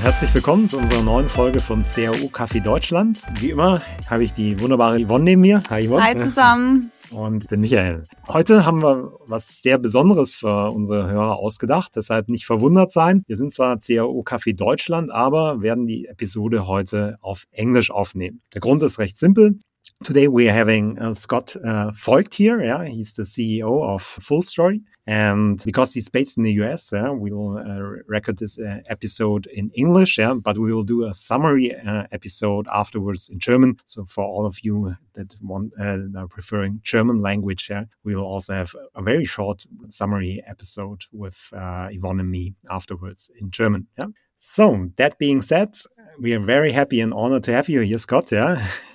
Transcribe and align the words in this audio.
und 0.00 0.06
herzlich 0.06 0.34
willkommen 0.34 0.66
zu 0.66 0.78
unserer 0.78 1.02
neuen 1.02 1.28
Folge 1.28 1.60
von 1.60 1.82
CAO 1.82 2.28
Kaffee 2.28 2.60
Deutschland. 2.60 3.22
Wie 3.38 3.50
immer 3.50 3.82
habe 4.08 4.24
ich 4.24 4.32
die 4.32 4.58
wunderbare 4.58 4.98
Yvonne 4.98 5.24
neben 5.24 5.42
mir. 5.42 5.62
Hi 5.68 5.86
Yvonne. 5.86 6.02
Hi 6.02 6.16
zusammen. 6.18 6.90
Und 7.10 7.44
ich 7.44 7.50
bin 7.50 7.60
Michael. 7.60 8.04
Heute 8.26 8.64
haben 8.64 8.82
wir 8.82 9.12
was 9.26 9.60
sehr 9.60 9.76
Besonderes 9.76 10.32
für 10.32 10.70
unsere 10.70 11.10
Hörer 11.10 11.36
ausgedacht, 11.36 11.92
deshalb 11.96 12.28
nicht 12.28 12.46
verwundert 12.46 12.92
sein. 12.92 13.24
Wir 13.26 13.36
sind 13.36 13.52
zwar 13.52 13.78
CAO 13.78 14.22
Kaffee 14.22 14.54
Deutschland, 14.54 15.10
aber 15.10 15.60
werden 15.60 15.86
die 15.86 16.06
Episode 16.06 16.66
heute 16.66 17.16
auf 17.20 17.44
Englisch 17.50 17.90
aufnehmen. 17.90 18.40
Der 18.54 18.62
Grund 18.62 18.82
ist 18.82 19.00
recht 19.00 19.18
simpel. 19.18 19.58
Today 20.02 20.28
we 20.28 20.48
are 20.48 20.52
having 20.52 20.98
uh, 20.98 21.12
Scott 21.12 21.54
uh, 21.56 21.90
Voigt 21.90 22.32
here. 22.32 22.64
Yeah, 22.64 22.86
he's 22.86 23.12
the 23.12 23.22
CEO 23.22 23.82
of 23.86 24.02
Fullstory, 24.02 24.80
and 25.06 25.62
because 25.62 25.92
he's 25.92 26.08
based 26.08 26.38
in 26.38 26.44
the 26.44 26.54
US, 26.62 26.90
yeah, 26.90 27.10
we 27.10 27.30
will 27.30 27.58
uh, 27.58 28.00
record 28.08 28.38
this 28.38 28.58
uh, 28.58 28.80
episode 28.88 29.46
in 29.48 29.70
English. 29.74 30.16
Yeah, 30.16 30.32
but 30.42 30.56
we 30.56 30.72
will 30.72 30.84
do 30.84 31.04
a 31.04 31.12
summary 31.12 31.76
uh, 31.76 32.04
episode 32.12 32.66
afterwards 32.72 33.28
in 33.28 33.38
German. 33.38 33.76
So 33.84 34.06
for 34.06 34.24
all 34.24 34.46
of 34.46 34.60
you 34.62 34.96
that 35.12 35.36
want 35.42 35.74
uh, 35.78 35.98
are 36.16 36.28
preferring 36.28 36.80
German 36.82 37.20
language, 37.20 37.68
yeah, 37.68 37.84
we 38.02 38.16
will 38.16 38.24
also 38.24 38.54
have 38.54 38.74
a 38.94 39.02
very 39.02 39.26
short 39.26 39.66
summary 39.90 40.42
episode 40.46 41.04
with 41.12 41.50
Yvonne 41.52 42.20
and 42.20 42.30
me 42.30 42.54
afterwards 42.70 43.30
in 43.38 43.50
German. 43.50 43.86
Yeah. 43.98 44.06
So 44.38 44.88
that 44.96 45.18
being 45.18 45.42
said, 45.42 45.76
we 46.18 46.32
are 46.32 46.40
very 46.40 46.72
happy 46.72 47.02
and 47.02 47.12
honored 47.12 47.44
to 47.44 47.52
have 47.52 47.68
you 47.68 47.80
here, 47.80 47.98
Scott. 47.98 48.32
Yeah. 48.32 48.66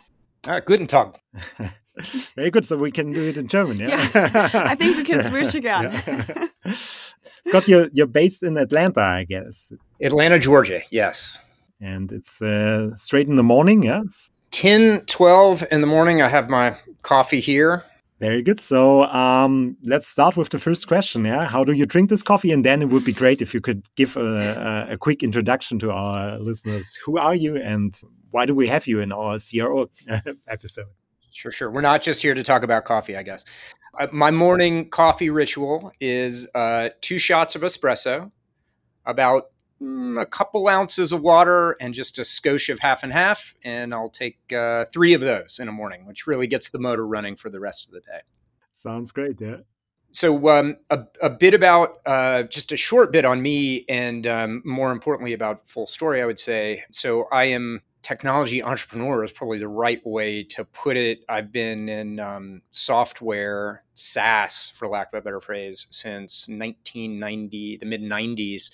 Ah, 0.47 0.59
guten 0.59 0.87
Tag. 0.87 1.17
Very 2.35 2.51
good. 2.51 2.65
So 2.65 2.77
we 2.77 2.91
can 2.91 3.11
do 3.11 3.29
it 3.29 3.37
in 3.37 3.47
German, 3.47 3.79
yeah? 3.79 4.09
yeah. 4.13 4.49
I 4.53 4.75
think 4.75 4.97
we 4.97 5.03
can 5.03 5.23
switch 5.23 5.55
again. 5.55 6.01
Yeah. 6.65 6.75
Scott, 7.45 7.67
you're, 7.67 7.89
you're 7.93 8.07
based 8.07 8.41
in 8.41 8.57
Atlanta, 8.57 9.01
I 9.01 9.23
guess. 9.23 9.71
Atlanta, 10.01 10.39
Georgia, 10.39 10.81
yes. 10.89 11.43
And 11.79 12.11
it's 12.11 12.41
uh, 12.41 12.95
straight 12.95 13.27
in 13.27 13.35
the 13.35 13.43
morning, 13.43 13.83
yes? 13.83 14.31
10, 14.49 15.01
12 15.01 15.65
in 15.69 15.81
the 15.81 15.87
morning. 15.87 16.23
I 16.23 16.27
have 16.27 16.49
my 16.49 16.75
coffee 17.03 17.39
here. 17.39 17.83
Very 18.19 18.41
good. 18.41 18.61
So 18.61 19.03
um, 19.03 19.75
let's 19.83 20.07
start 20.07 20.37
with 20.37 20.49
the 20.49 20.59
first 20.59 20.87
question. 20.87 21.25
Yeah, 21.25 21.45
how 21.45 21.65
do 21.65 21.73
you 21.73 21.85
drink 21.85 22.09
this 22.09 22.23
coffee? 22.23 22.51
And 22.51 22.63
then 22.63 22.81
it 22.81 22.87
would 22.89 23.03
be 23.03 23.11
great 23.11 23.41
if 23.41 23.53
you 23.53 23.59
could 23.59 23.83
give 23.95 24.15
a, 24.15 24.87
a, 24.89 24.93
a 24.93 24.97
quick 24.97 25.21
introduction 25.21 25.79
to 25.79 25.91
our 25.91 26.39
listeners. 26.39 26.97
Who 27.05 27.17
are 27.17 27.35
you, 27.35 27.57
and 27.57 27.93
why 28.31 28.45
do 28.45 28.55
we 28.55 28.67
have 28.67 28.87
you 28.87 29.01
in 29.01 29.11
our 29.11 29.37
CRO 29.39 29.89
episode? 30.47 30.87
Sure, 31.31 31.51
sure. 31.51 31.69
We're 31.69 31.81
not 31.81 32.01
just 32.01 32.21
here 32.21 32.33
to 32.33 32.43
talk 32.43 32.63
about 32.63 32.85
coffee, 32.85 33.17
I 33.17 33.23
guess. 33.23 33.43
My 34.13 34.31
morning 34.31 34.89
coffee 34.89 35.29
ritual 35.29 35.91
is 35.99 36.47
uh, 36.55 36.89
two 37.01 37.17
shots 37.17 37.55
of 37.55 37.61
espresso, 37.63 38.31
about 39.05 39.49
mm, 39.81 40.21
a 40.21 40.25
couple 40.25 40.67
ounces 40.67 41.11
of 41.11 41.21
water, 41.21 41.75
and 41.79 41.93
just 41.93 42.17
a 42.17 42.21
skosh 42.21 42.69
of 42.69 42.79
half 42.79 43.03
and 43.03 43.13
half. 43.13 43.55
And 43.63 43.93
I'll 43.93 44.09
take 44.09 44.39
uh, 44.53 44.85
three 44.93 45.13
of 45.13 45.21
those 45.21 45.59
in 45.59 45.67
a 45.67 45.71
morning, 45.71 46.05
which 46.05 46.27
really 46.27 46.47
gets 46.47 46.69
the 46.69 46.79
motor 46.79 47.05
running 47.05 47.35
for 47.35 47.49
the 47.49 47.59
rest 47.59 47.87
of 47.87 47.93
the 47.93 48.01
day. 48.01 48.21
Sounds 48.73 49.11
great, 49.11 49.39
yeah. 49.39 49.57
So, 50.11 50.47
um, 50.49 50.77
a, 50.89 51.03
a, 51.21 51.29
bit 51.29 51.53
about 51.53 51.97
uh, 52.05 52.43
just 52.43 52.71
a 52.71 52.77
short 52.77 53.11
bit 53.11 53.25
on 53.25 53.41
me, 53.41 53.83
and 53.89 54.25
um, 54.25 54.61
more 54.63 54.91
importantly, 54.91 55.33
about 55.33 55.67
Fullstory, 55.67 56.21
I 56.21 56.25
would 56.25 56.39
say. 56.39 56.83
So, 56.91 57.27
I 57.33 57.45
am 57.45 57.81
technology 58.05 58.61
entrepreneur 58.61 59.23
is 59.23 59.31
probably 59.31 59.57
the 59.57 59.67
right 59.67 60.05
way 60.05 60.43
to 60.43 60.63
put 60.63 60.95
it. 60.95 61.25
I've 61.27 61.51
been 61.51 61.89
in 61.89 62.19
um, 62.19 62.61
software, 62.69 63.83
SaaS, 63.95 64.71
for 64.75 64.87
lack 64.87 65.11
of 65.11 65.17
a 65.17 65.21
better 65.21 65.39
phrase, 65.39 65.87
since 65.89 66.47
1990, 66.47 67.77
the 67.77 67.85
mid 67.85 68.01
90s. 68.01 68.69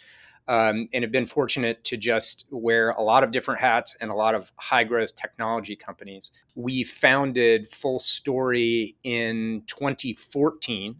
Um, 0.47 0.87
and 0.91 1.03
have 1.03 1.11
been 1.11 1.27
fortunate 1.27 1.83
to 1.85 1.97
just 1.97 2.45
wear 2.49 2.89
a 2.89 3.01
lot 3.01 3.23
of 3.23 3.31
different 3.31 3.61
hats 3.61 3.95
and 4.01 4.11
a 4.11 4.13
lot 4.13 4.35
of 4.35 4.51
high 4.57 4.83
growth 4.83 5.15
technology 5.15 5.75
companies. 5.75 6.31
We 6.55 6.83
founded 6.83 7.67
Fullstory 7.71 8.95
in 9.03 9.63
2014 9.67 10.95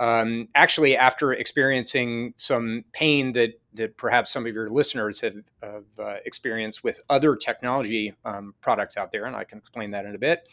um, 0.00 0.48
actually 0.54 0.96
after 0.96 1.32
experiencing 1.32 2.34
some 2.36 2.84
pain 2.92 3.32
that 3.34 3.60
that 3.74 3.96
perhaps 3.96 4.32
some 4.32 4.46
of 4.46 4.54
your 4.54 4.68
listeners 4.68 5.20
have, 5.20 5.34
have 5.60 5.84
uh, 5.98 6.16
experienced 6.24 6.84
with 6.84 7.00
other 7.10 7.34
technology 7.34 8.14
um, 8.24 8.54
products 8.60 8.96
out 8.96 9.10
there, 9.10 9.24
and 9.24 9.34
I 9.34 9.42
can 9.42 9.58
explain 9.58 9.90
that 9.92 10.04
in 10.04 10.14
a 10.14 10.18
bit. 10.18 10.48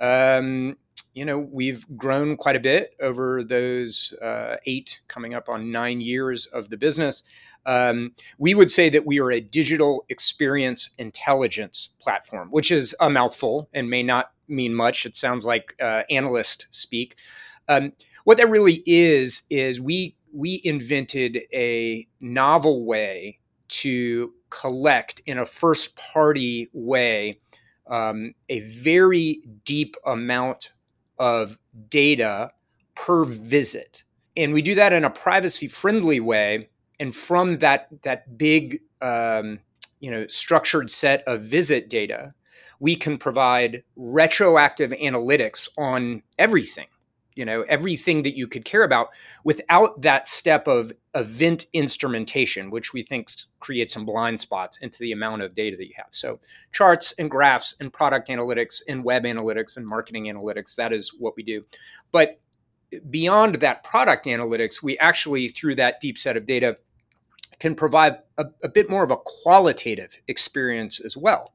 Um, 0.00 0.76
you 1.12 1.24
know, 1.24 1.38
we've 1.38 1.84
grown 1.96 2.36
quite 2.36 2.56
a 2.56 2.60
bit 2.60 2.96
over 3.00 3.44
those 3.44 4.12
uh, 4.20 4.56
eight, 4.66 5.00
coming 5.06 5.34
up 5.34 5.48
on 5.48 5.70
nine 5.70 6.00
years 6.00 6.46
of 6.46 6.68
the 6.68 6.76
business. 6.76 7.22
Um, 7.66 8.12
we 8.38 8.54
would 8.54 8.70
say 8.70 8.88
that 8.90 9.06
we 9.06 9.20
are 9.20 9.30
a 9.30 9.40
digital 9.40 10.04
experience 10.08 10.90
intelligence 10.98 11.90
platform, 12.00 12.48
which 12.50 12.70
is 12.70 12.94
a 13.00 13.08
mouthful 13.08 13.68
and 13.72 13.88
may 13.88 14.02
not 14.02 14.32
mean 14.48 14.74
much. 14.74 15.06
It 15.06 15.16
sounds 15.16 15.44
like 15.44 15.74
uh, 15.80 16.02
analyst 16.10 16.66
speak. 16.70 17.16
Um, 17.68 17.92
what 18.24 18.38
that 18.38 18.50
really 18.50 18.82
is 18.86 19.42
is 19.50 19.80
we 19.80 20.16
we 20.32 20.60
invented 20.64 21.42
a 21.52 22.06
novel 22.20 22.84
way 22.84 23.38
to 23.68 24.32
collect 24.50 25.20
in 25.26 25.38
a 25.38 25.44
first 25.44 25.96
party 25.96 26.68
way 26.72 27.38
um, 27.88 28.34
a 28.48 28.60
very 28.60 29.42
deep 29.64 29.96
amount 30.04 30.72
of 31.18 31.58
data 31.88 32.50
per 32.94 33.24
visit 33.24 34.02
and 34.36 34.52
we 34.52 34.62
do 34.62 34.74
that 34.74 34.92
in 34.92 35.04
a 35.04 35.10
privacy 35.10 35.68
friendly 35.68 36.18
way 36.20 36.68
and 37.00 37.14
from 37.14 37.58
that 37.58 37.88
that 38.02 38.36
big 38.36 38.80
um, 39.00 39.60
you 40.00 40.10
know 40.10 40.26
structured 40.26 40.90
set 40.90 41.22
of 41.26 41.42
visit 41.42 41.88
data 41.88 42.34
we 42.80 42.96
can 42.96 43.16
provide 43.16 43.82
retroactive 43.96 44.90
analytics 44.90 45.68
on 45.78 46.22
everything 46.38 46.86
you 47.34 47.44
know 47.44 47.62
everything 47.68 48.22
that 48.22 48.36
you 48.36 48.46
could 48.46 48.64
care 48.64 48.84
about 48.84 49.08
without 49.44 50.00
that 50.02 50.28
step 50.28 50.66
of 50.66 50.92
event 51.14 51.66
instrumentation 51.72 52.70
which 52.70 52.92
we 52.92 53.02
think 53.02 53.28
creates 53.60 53.94
some 53.94 54.04
blind 54.04 54.38
spots 54.38 54.78
into 54.78 54.98
the 54.98 55.12
amount 55.12 55.40
of 55.42 55.54
data 55.54 55.76
that 55.76 55.86
you 55.86 55.94
have. 55.96 56.08
So 56.10 56.38
charts 56.72 57.14
and 57.18 57.30
graphs 57.30 57.74
and 57.80 57.92
product 57.92 58.28
analytics 58.28 58.82
and 58.88 59.02
web 59.02 59.24
analytics 59.24 59.76
and 59.76 59.86
marketing 59.86 60.24
analytics 60.24 60.74
that 60.76 60.92
is 60.92 61.14
what 61.18 61.34
we 61.36 61.42
do. 61.42 61.64
But 62.12 62.40
beyond 63.10 63.56
that 63.56 63.84
product 63.84 64.26
analytics 64.26 64.82
we 64.82 64.98
actually 64.98 65.48
through 65.48 65.74
that 65.74 66.00
deep 66.00 66.18
set 66.18 66.36
of 66.36 66.46
data 66.46 66.76
can 67.58 67.74
provide 67.74 68.18
a, 68.36 68.46
a, 68.62 68.68
bit 68.68 68.90
more 68.90 69.04
of 69.04 69.10
a 69.10 69.16
qualitative 69.16 70.18
experience 70.28 71.00
as 71.00 71.16
well. 71.16 71.54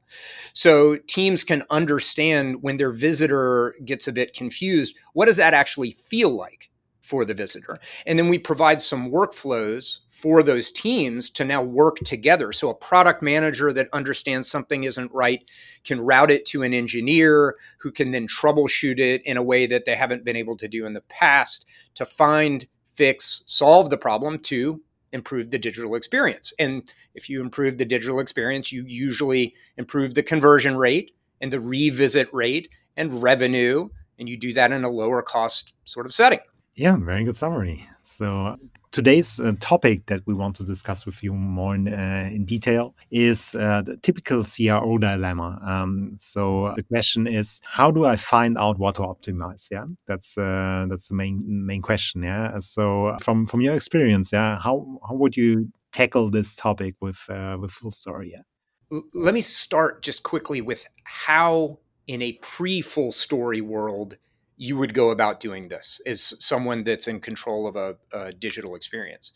So 0.52 0.96
teams 1.06 1.44
can 1.44 1.62
understand 1.70 2.62
when 2.62 2.78
their 2.78 2.90
visitor 2.90 3.74
gets 3.84 4.08
a 4.08 4.12
bit 4.12 4.34
confused, 4.34 4.96
what 5.12 5.26
does 5.26 5.36
that 5.36 5.54
actually 5.54 5.92
feel 6.08 6.30
like 6.30 6.69
for 7.00 7.24
the 7.24 7.34
visitor? 7.34 7.78
And 8.06 8.18
then 8.18 8.28
we 8.28 8.38
provide 8.38 8.80
some 8.82 9.10
workflows 9.10 9.98
for 10.08 10.42
those 10.42 10.70
teams 10.70 11.30
to 11.30 11.44
now 11.44 11.62
work 11.62 11.96
together. 11.98 12.52
So 12.52 12.68
a 12.68 12.74
product 12.74 13.22
manager 13.22 13.72
that 13.72 13.88
understands 13.92 14.50
something 14.50 14.84
isn't 14.84 15.12
right 15.12 15.42
can 15.84 16.00
route 16.00 16.30
it 16.30 16.44
to 16.46 16.62
an 16.62 16.74
engineer 16.74 17.56
who 17.78 17.90
can 17.90 18.10
then 18.10 18.26
troubleshoot 18.28 18.98
it 18.98 19.22
in 19.24 19.36
a 19.36 19.42
way 19.42 19.66
that 19.66 19.86
they 19.86 19.96
haven't 19.96 20.24
been 20.24 20.36
able 20.36 20.56
to 20.58 20.68
do 20.68 20.84
in 20.84 20.92
the 20.92 21.00
past 21.02 21.64
to 21.94 22.04
find, 22.04 22.66
fix, 22.94 23.42
solve 23.46 23.88
the 23.88 23.96
problem 23.96 24.38
to 24.40 24.82
improve 25.12 25.50
the 25.50 25.58
digital 25.58 25.94
experience. 25.94 26.52
And 26.58 26.82
if 27.14 27.28
you 27.28 27.40
improve 27.40 27.78
the 27.78 27.84
digital 27.84 28.20
experience, 28.20 28.70
you 28.70 28.84
usually 28.86 29.54
improve 29.76 30.14
the 30.14 30.22
conversion 30.22 30.76
rate 30.76 31.12
and 31.40 31.50
the 31.50 31.60
revisit 31.60 32.28
rate 32.32 32.68
and 32.96 33.22
revenue. 33.22 33.88
And 34.18 34.28
you 34.28 34.36
do 34.36 34.52
that 34.52 34.70
in 34.70 34.84
a 34.84 34.90
lower 34.90 35.22
cost 35.22 35.72
sort 35.84 36.06
of 36.06 36.12
setting. 36.12 36.40
Yeah, 36.80 36.96
very 36.96 37.24
good 37.24 37.36
summary. 37.36 37.86
So 38.04 38.56
today's 38.90 39.38
uh, 39.38 39.52
topic 39.60 40.06
that 40.06 40.26
we 40.26 40.32
want 40.32 40.56
to 40.56 40.64
discuss 40.64 41.04
with 41.04 41.22
you 41.22 41.34
more 41.34 41.74
in, 41.74 41.86
uh, 41.86 42.30
in 42.32 42.46
detail 42.46 42.94
is 43.10 43.54
uh, 43.54 43.82
the 43.82 43.98
typical 43.98 44.44
CRO 44.44 44.96
dilemma. 44.96 45.60
Um, 45.62 46.16
so 46.18 46.72
the 46.76 46.82
question 46.82 47.26
is, 47.26 47.60
how 47.64 47.90
do 47.90 48.06
I 48.06 48.16
find 48.16 48.56
out 48.56 48.78
what 48.78 48.94
to 48.94 49.02
optimize? 49.02 49.70
Yeah, 49.70 49.84
that's 50.06 50.38
uh, 50.38 50.86
that's 50.88 51.08
the 51.08 51.16
main 51.16 51.42
main 51.66 51.82
question. 51.82 52.22
Yeah. 52.22 52.58
So 52.60 53.14
from 53.20 53.44
from 53.44 53.60
your 53.60 53.74
experience, 53.74 54.32
yeah, 54.32 54.58
how 54.58 55.00
how 55.06 55.16
would 55.16 55.36
you 55.36 55.70
tackle 55.92 56.30
this 56.30 56.56
topic 56.56 56.94
with 57.02 57.20
uh, 57.28 57.58
with 57.60 57.72
Fullstory? 57.72 58.30
Yeah. 58.32 59.00
Let 59.12 59.34
me 59.34 59.42
start 59.42 60.00
just 60.00 60.22
quickly 60.22 60.62
with 60.62 60.86
how 61.04 61.78
in 62.06 62.22
a 62.22 62.32
pre 62.40 62.80
Fullstory 62.80 63.60
world 63.60 64.16
you 64.60 64.76
would 64.76 64.92
go 64.92 65.08
about 65.08 65.40
doing 65.40 65.68
this 65.68 66.02
as 66.04 66.34
someone 66.38 66.84
that's 66.84 67.08
in 67.08 67.18
control 67.18 67.66
of 67.66 67.76
a, 67.76 67.96
a 68.12 68.30
digital 68.30 68.74
experience. 68.74 69.32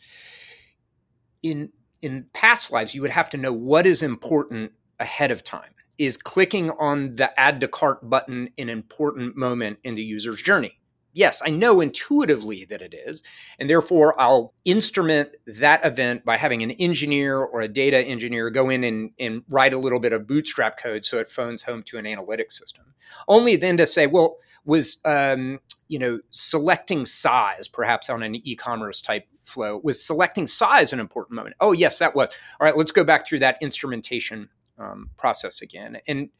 In 1.43 1.71
in 2.03 2.27
past 2.35 2.71
lives, 2.71 2.95
you 2.95 3.01
would 3.01 3.11
have 3.11 3.31
to 3.31 3.39
know 3.39 3.53
what 3.53 3.87
is 3.87 4.03
important 4.03 4.73
ahead 5.01 5.31
of 5.31 5.43
time. 5.43 5.71
Is 5.97 6.19
clicking 6.19 6.71
on 6.73 7.15
the 7.15 7.41
add 7.41 7.63
to 7.63 7.69
cart 7.69 8.09
button 8.11 8.51
an 8.59 8.69
important 8.69 9.35
moment 9.35 9.79
in 9.83 9.95
the 9.95 10.03
user's 10.03 10.43
journey? 10.43 10.79
Yes, 11.15 11.41
I 11.43 11.51
know 11.51 11.81
intuitively 11.81 12.67
that 12.67 12.83
it 12.83 12.93
is. 12.93 13.23
And 13.59 13.71
therefore, 13.71 14.21
I'll 14.21 14.53
instrument 14.67 15.31
that 15.47 15.87
event 15.87 16.25
by 16.25 16.37
having 16.37 16.63
an 16.63 16.73
engineer 16.73 17.39
or 17.39 17.63
a 17.63 17.69
data 17.69 17.99
engineer 17.99 18.51
go 18.51 18.69
in 18.69 18.85
and, 18.85 19.13
and 19.19 19.43
write 19.49 19.73
a 19.73 19.79
little 19.79 20.01
bit 20.01 20.13
of 20.13 20.27
bootstrap 20.27 20.77
code 20.77 21.05
so 21.05 21.19
it 21.19 21.31
phones 21.31 21.63
home 21.63 21.83
to 21.85 21.97
an 21.97 22.05
analytics 22.05 22.53
system. 22.53 22.95
Only 23.27 23.57
then 23.57 23.77
to 23.79 23.87
say, 23.87 24.07
well, 24.07 24.39
was 24.65 24.99
um, 25.05 25.61
you 25.89 25.99
know 25.99 26.21
selecting 26.31 27.07
size 27.07 27.69
perhaps 27.69 28.09
on 28.09 28.23
an 28.23 28.35
e-commerce 28.35 29.01
type 29.01 29.27
flow 29.45 29.81
was 29.83 30.05
selecting 30.05 30.47
size 30.47 30.93
an 30.93 31.01
important 31.01 31.37
moment. 31.37 31.57
Oh 31.61 31.73
yes 31.73 31.99
that 31.99 32.15
was. 32.15 32.31
All 32.61 32.65
right 32.67 32.77
let's 32.77 32.93
go 32.93 33.05
back 33.05 33.27
through 33.27 33.41
that 33.41 33.57
instrumentation 33.61 34.49
um, 34.79 35.11
process 35.17 35.63
again. 35.63 35.99
And 36.09 36.31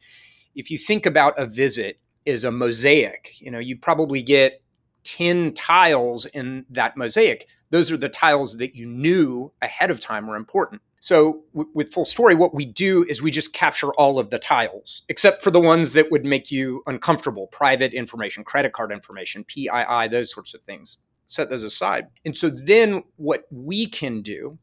if 0.55 0.71
you 0.71 0.77
think 0.77 1.05
about 1.05 1.37
a 1.37 1.45
visit 1.45 1.99
as 2.27 2.43
a 2.43 2.51
mosaic 2.51 3.35
you 3.39 3.51
know 3.51 3.59
you 3.59 3.77
probably 3.77 4.21
get 4.21 4.61
10 5.05 5.53
tiles 5.53 6.25
in 6.25 6.65
that 6.69 6.97
mosaic. 6.97 7.47
Those 7.69 7.91
are 7.91 7.97
the 7.97 8.09
tiles 8.09 8.57
that 8.57 8.75
you 8.75 8.87
knew 8.87 9.53
ahead 9.61 9.91
of 9.91 9.99
time 9.99 10.27
were 10.27 10.35
important 10.35 10.81
so 11.05 11.43
w- 11.53 11.69
with 11.75 11.93
Fullstory, 11.93 12.35
what 12.35 12.55
we 12.55 12.65
do 12.65 13.05
is 13.07 13.21
we 13.21 13.29
just 13.29 13.53
capture 13.53 13.91
all 13.91 14.17
of 14.17 14.31
the 14.31 14.39
tiles, 14.39 15.03
except 15.07 15.43
for 15.43 15.51
the 15.51 15.59
ones 15.59 15.93
that 15.93 16.09
would 16.09 16.25
make 16.25 16.51
you 16.51 16.81
uncomfortable, 16.87 17.45
private 17.45 17.93
information, 17.93 18.43
credit 18.43 18.73
card 18.73 18.91
information, 18.91 19.43
PII, 19.43 20.07
those 20.09 20.33
sorts 20.33 20.55
of 20.55 20.63
things. 20.63 20.97
Set 21.27 21.51
those 21.51 21.63
aside. 21.63 22.07
And 22.25 22.35
so 22.35 22.49
then 22.49 23.03
what 23.17 23.43
we 23.51 23.85
can 23.85 24.23
do 24.23 24.57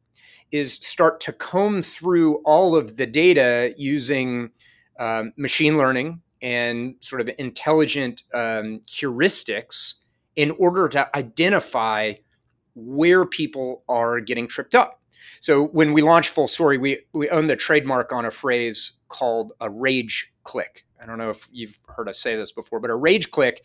is 0.50 0.75
start 0.75 1.21
to 1.21 1.33
comb 1.33 1.81
through 1.81 2.39
all 2.39 2.75
of 2.75 2.97
the 2.97 3.06
data 3.06 3.73
using 3.77 4.50
um, 4.99 5.33
machine 5.37 5.79
learning 5.79 6.23
and 6.43 6.97
sort 6.99 7.21
of 7.21 7.31
intelligent 7.38 8.25
um, 8.35 8.81
heuristics 8.91 9.95
in 10.35 10.50
order 10.59 10.88
to 10.88 11.17
identify 11.17 12.15
where 12.75 13.25
people 13.25 13.85
are 13.88 14.19
getting 14.19 14.49
tripped 14.49 14.75
up 14.75 15.01
so 15.43 15.67
when 15.67 15.93
we 15.93 16.03
launched 16.03 16.33
Fullstory, 16.33 16.81
we 16.81 17.00
we 17.12 17.29
own 17.29 17.47
the 17.47 17.56
trademark 17.56 18.12
on 18.12 18.25
a 18.25 18.31
phrase 18.31 18.93
called 19.09 19.53
a 19.61 19.69
rage 19.69 20.33
click. 20.44 20.87
I 21.03 21.05
don't 21.05 21.19
know 21.19 21.31
if 21.31 21.49
you've 21.50 21.81
heard 21.89 22.09
us 22.09 22.21
say 22.21 22.37
this 22.37 22.53
before, 22.53 22.79
but 22.79 22.91
a 22.91 22.94
rage 22.94 23.33
click. 23.33 23.65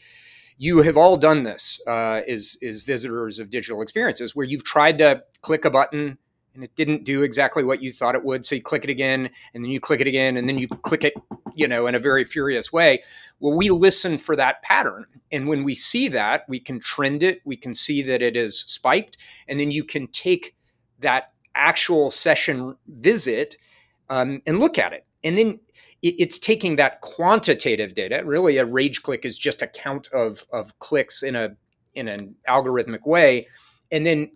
You 0.57 0.81
have 0.81 0.97
all 0.97 1.17
done 1.17 1.43
this 1.43 1.79
uh, 1.85 2.21
is 2.27 2.57
is 2.63 2.81
visitors 2.81 3.37
of 3.37 3.51
digital 3.51 3.83
experiences 3.83 4.35
where 4.35 4.43
you've 4.43 4.63
tried 4.63 4.97
to 4.97 5.21
click 5.43 5.65
a 5.65 5.69
button 5.69 6.17
and 6.55 6.63
it 6.63 6.75
didn't 6.75 7.03
do 7.03 7.21
exactly 7.21 7.63
what 7.63 7.83
you 7.83 7.93
thought 7.93 8.15
it 8.15 8.25
would. 8.25 8.43
So 8.43 8.55
you 8.55 8.63
click 8.63 8.83
it 8.83 8.89
again, 8.89 9.29
and 9.53 9.63
then 9.63 9.69
you 9.69 9.79
click 9.79 10.01
it 10.01 10.07
again, 10.07 10.35
and 10.35 10.49
then 10.49 10.57
you 10.57 10.67
click 10.67 11.03
it, 11.03 11.13
you 11.53 11.67
know, 11.67 11.85
in 11.85 11.93
a 11.93 11.99
very 11.99 12.25
furious 12.25 12.73
way. 12.73 13.03
Well, 13.39 13.55
we 13.55 13.69
listen 13.69 14.17
for 14.17 14.35
that 14.35 14.63
pattern, 14.63 15.05
and 15.31 15.47
when 15.47 15.63
we 15.63 15.75
see 15.75 16.07
that, 16.07 16.45
we 16.49 16.59
can 16.59 16.79
trend 16.79 17.21
it. 17.21 17.41
We 17.45 17.55
can 17.55 17.75
see 17.75 18.01
that 18.01 18.23
it 18.23 18.35
is 18.35 18.61
spiked, 18.61 19.17
and 19.47 19.59
then 19.59 19.69
you 19.69 19.83
can 19.83 20.07
take 20.07 20.55
that 21.01 21.33
actual 21.57 22.11
session 22.11 22.75
visit 22.87 23.57
um, 24.09 24.41
and 24.45 24.59
look 24.59 24.77
at 24.77 24.93
it. 24.93 25.05
And 25.23 25.37
then 25.37 25.59
it, 26.01 26.15
it's 26.19 26.39
taking 26.39 26.75
that 26.75 27.01
quantitative 27.01 27.93
data. 27.93 28.21
Really, 28.23 28.57
a 28.57 28.65
rage 28.65 29.03
click 29.03 29.25
is 29.25 29.37
just 29.37 29.61
a 29.61 29.67
count 29.67 30.07
of 30.13 30.45
of 30.51 30.77
clicks 30.79 31.23
in 31.23 31.35
a 31.35 31.55
in 31.95 32.07
an 32.07 32.35
algorithmic 32.47 33.05
way, 33.05 33.47
and 33.91 34.05
then 34.05 34.31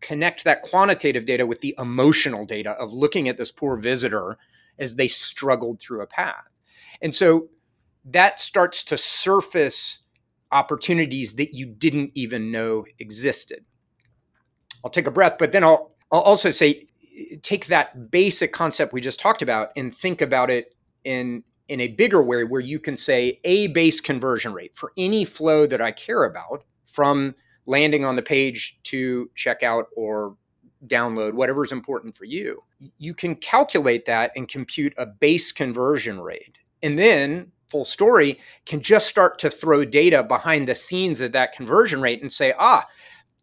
connect 0.00 0.44
that 0.44 0.62
quantitative 0.62 1.24
data 1.24 1.46
with 1.46 1.60
the 1.60 1.74
emotional 1.78 2.44
data 2.44 2.72
of 2.72 2.92
looking 2.92 3.28
at 3.28 3.38
this 3.38 3.50
poor 3.50 3.76
visitor 3.76 4.36
as 4.78 4.96
they 4.96 5.08
struggled 5.08 5.80
through 5.80 6.02
a 6.02 6.06
path. 6.06 6.44
And 7.00 7.14
so 7.14 7.48
that 8.04 8.38
starts 8.38 8.84
to 8.84 8.98
surface 8.98 10.02
opportunities 10.52 11.34
that 11.36 11.54
you 11.54 11.66
didn't 11.66 12.12
even 12.14 12.52
know 12.52 12.84
existed. 12.98 13.64
I'll 14.84 14.90
take 14.90 15.06
a 15.06 15.10
breath, 15.10 15.36
but 15.38 15.50
then 15.50 15.64
I'll 15.64 15.95
I'll 16.12 16.20
also 16.20 16.50
say 16.50 16.86
take 17.42 17.66
that 17.66 18.10
basic 18.10 18.52
concept 18.52 18.92
we 18.92 19.00
just 19.00 19.18
talked 19.18 19.42
about 19.42 19.70
and 19.76 19.94
think 19.94 20.20
about 20.20 20.50
it 20.50 20.74
in 21.04 21.42
in 21.68 21.80
a 21.80 21.88
bigger 21.88 22.22
way 22.22 22.44
where 22.44 22.60
you 22.60 22.78
can 22.78 22.96
say 22.96 23.40
a 23.44 23.66
base 23.68 24.00
conversion 24.00 24.52
rate 24.52 24.74
for 24.74 24.92
any 24.96 25.24
flow 25.24 25.66
that 25.66 25.80
I 25.80 25.90
care 25.90 26.24
about 26.24 26.64
from 26.86 27.34
landing 27.66 28.04
on 28.04 28.14
the 28.14 28.22
page 28.22 28.78
to 28.84 29.30
checkout 29.36 29.84
or 29.96 30.36
download 30.86 31.34
whatever 31.34 31.64
is 31.64 31.72
important 31.72 32.16
for 32.16 32.24
you. 32.24 32.62
You 32.98 33.14
can 33.14 33.34
calculate 33.34 34.04
that 34.06 34.30
and 34.36 34.46
compute 34.46 34.94
a 34.96 35.06
base 35.06 35.50
conversion 35.50 36.20
rate. 36.20 36.58
And 36.82 36.98
then 36.98 37.50
Fullstory 37.72 38.38
can 38.64 38.80
just 38.80 39.08
start 39.08 39.38
to 39.40 39.50
throw 39.50 39.84
data 39.84 40.22
behind 40.22 40.68
the 40.68 40.74
scenes 40.74 41.20
of 41.20 41.32
that 41.32 41.52
conversion 41.52 42.00
rate 42.00 42.22
and 42.22 42.30
say 42.30 42.54
ah 42.58 42.86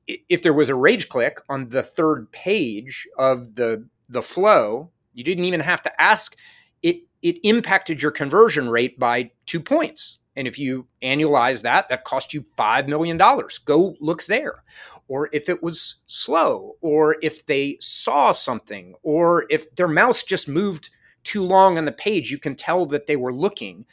if 0.07 0.41
there 0.41 0.53
was 0.53 0.69
a 0.69 0.75
rage 0.75 1.09
click 1.09 1.39
on 1.49 1.69
the 1.69 1.83
third 1.83 2.31
page 2.31 3.07
of 3.17 3.55
the 3.55 3.87
the 4.09 4.21
flow, 4.21 4.91
you 5.13 5.23
didn't 5.23 5.45
even 5.45 5.61
have 5.61 5.81
to 5.83 6.01
ask. 6.01 6.35
It 6.81 7.03
it 7.21 7.37
impacted 7.43 8.01
your 8.01 8.11
conversion 8.11 8.69
rate 8.69 8.99
by 8.99 9.31
two 9.45 9.61
points. 9.61 10.19
And 10.35 10.47
if 10.47 10.57
you 10.57 10.87
annualize 11.01 11.61
that, 11.61 11.89
that 11.89 12.05
cost 12.05 12.33
you 12.33 12.43
$5 12.57 12.87
million. 12.87 13.17
Go 13.65 13.95
look 13.99 14.25
there. 14.25 14.63
Or 15.07 15.29
if 15.31 15.47
it 15.47 15.61
was 15.61 15.95
slow, 16.07 16.75
or 16.81 17.17
if 17.21 17.45
they 17.45 17.77
saw 17.79 18.31
something, 18.31 18.95
or 19.03 19.45
if 19.49 19.75
their 19.75 19.87
mouse 19.87 20.23
just 20.23 20.47
moved 20.47 20.89
too 21.23 21.43
long 21.43 21.77
on 21.77 21.85
the 21.85 21.91
page, 21.91 22.31
you 22.31 22.39
can 22.39 22.55
tell 22.55 22.85
that 22.87 23.05
they 23.05 23.15
were 23.15 23.33
looking 23.33 23.85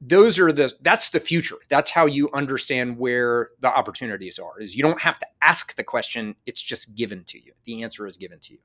those 0.00 0.38
are 0.38 0.52
the 0.52 0.72
that's 0.82 1.10
the 1.10 1.20
future 1.20 1.56
that's 1.68 1.90
how 1.90 2.06
you 2.06 2.30
understand 2.32 2.98
where 2.98 3.50
the 3.60 3.68
opportunities 3.68 4.38
are 4.38 4.60
is 4.60 4.74
you 4.76 4.82
don't 4.82 5.00
have 5.00 5.18
to 5.18 5.26
ask 5.42 5.74
the 5.76 5.84
question 5.84 6.34
it's 6.46 6.62
just 6.62 6.94
given 6.94 7.24
to 7.24 7.38
you 7.38 7.52
the 7.64 7.82
answer 7.82 8.06
is 8.06 8.16
given 8.16 8.38
to 8.38 8.52
you 8.52 8.58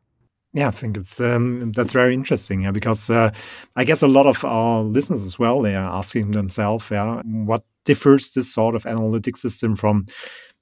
yeah, 0.51 0.69
I 0.69 0.71
think 0.71 0.97
it's 0.97 1.21
um, 1.21 1.71
that's 1.73 1.93
very 1.93 2.13
interesting. 2.13 2.61
Yeah, 2.61 2.71
because 2.71 3.09
uh, 3.09 3.31
I 3.75 3.83
guess 3.83 4.01
a 4.01 4.07
lot 4.07 4.25
of 4.25 4.43
our 4.43 4.81
listeners 4.81 5.21
as 5.21 5.37
well 5.37 5.61
they 5.61 5.75
are 5.75 5.93
asking 5.93 6.31
themselves, 6.31 6.89
yeah, 6.89 7.21
what 7.23 7.63
differs 7.85 8.31
this 8.31 8.51
sort 8.51 8.75
of 8.75 8.87
analytic 8.87 9.37
system 9.37 9.75
from 9.75 10.07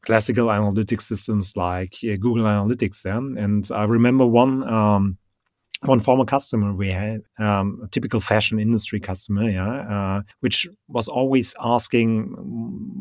classical 0.02 0.52
analytic 0.52 1.00
systems 1.00 1.56
like 1.56 1.96
uh, 2.04 2.18
Google 2.18 2.44
Analytics? 2.44 3.06
Yeah, 3.06 3.18
and 3.18 3.70
I 3.74 3.86
remember 3.86 4.26
one 4.26 4.68
um, 4.68 5.18
one 5.82 6.00
former 6.00 6.26
customer 6.26 6.74
we 6.74 6.90
had, 6.90 7.22
um, 7.40 7.82
a 7.84 7.88
typical 7.88 8.20
fashion 8.20 8.60
industry 8.60 9.00
customer, 9.00 9.50
yeah, 9.50 9.80
uh, 9.96 10.22
which 10.40 10.68
was 10.88 11.08
always 11.08 11.56
asking, 11.64 12.34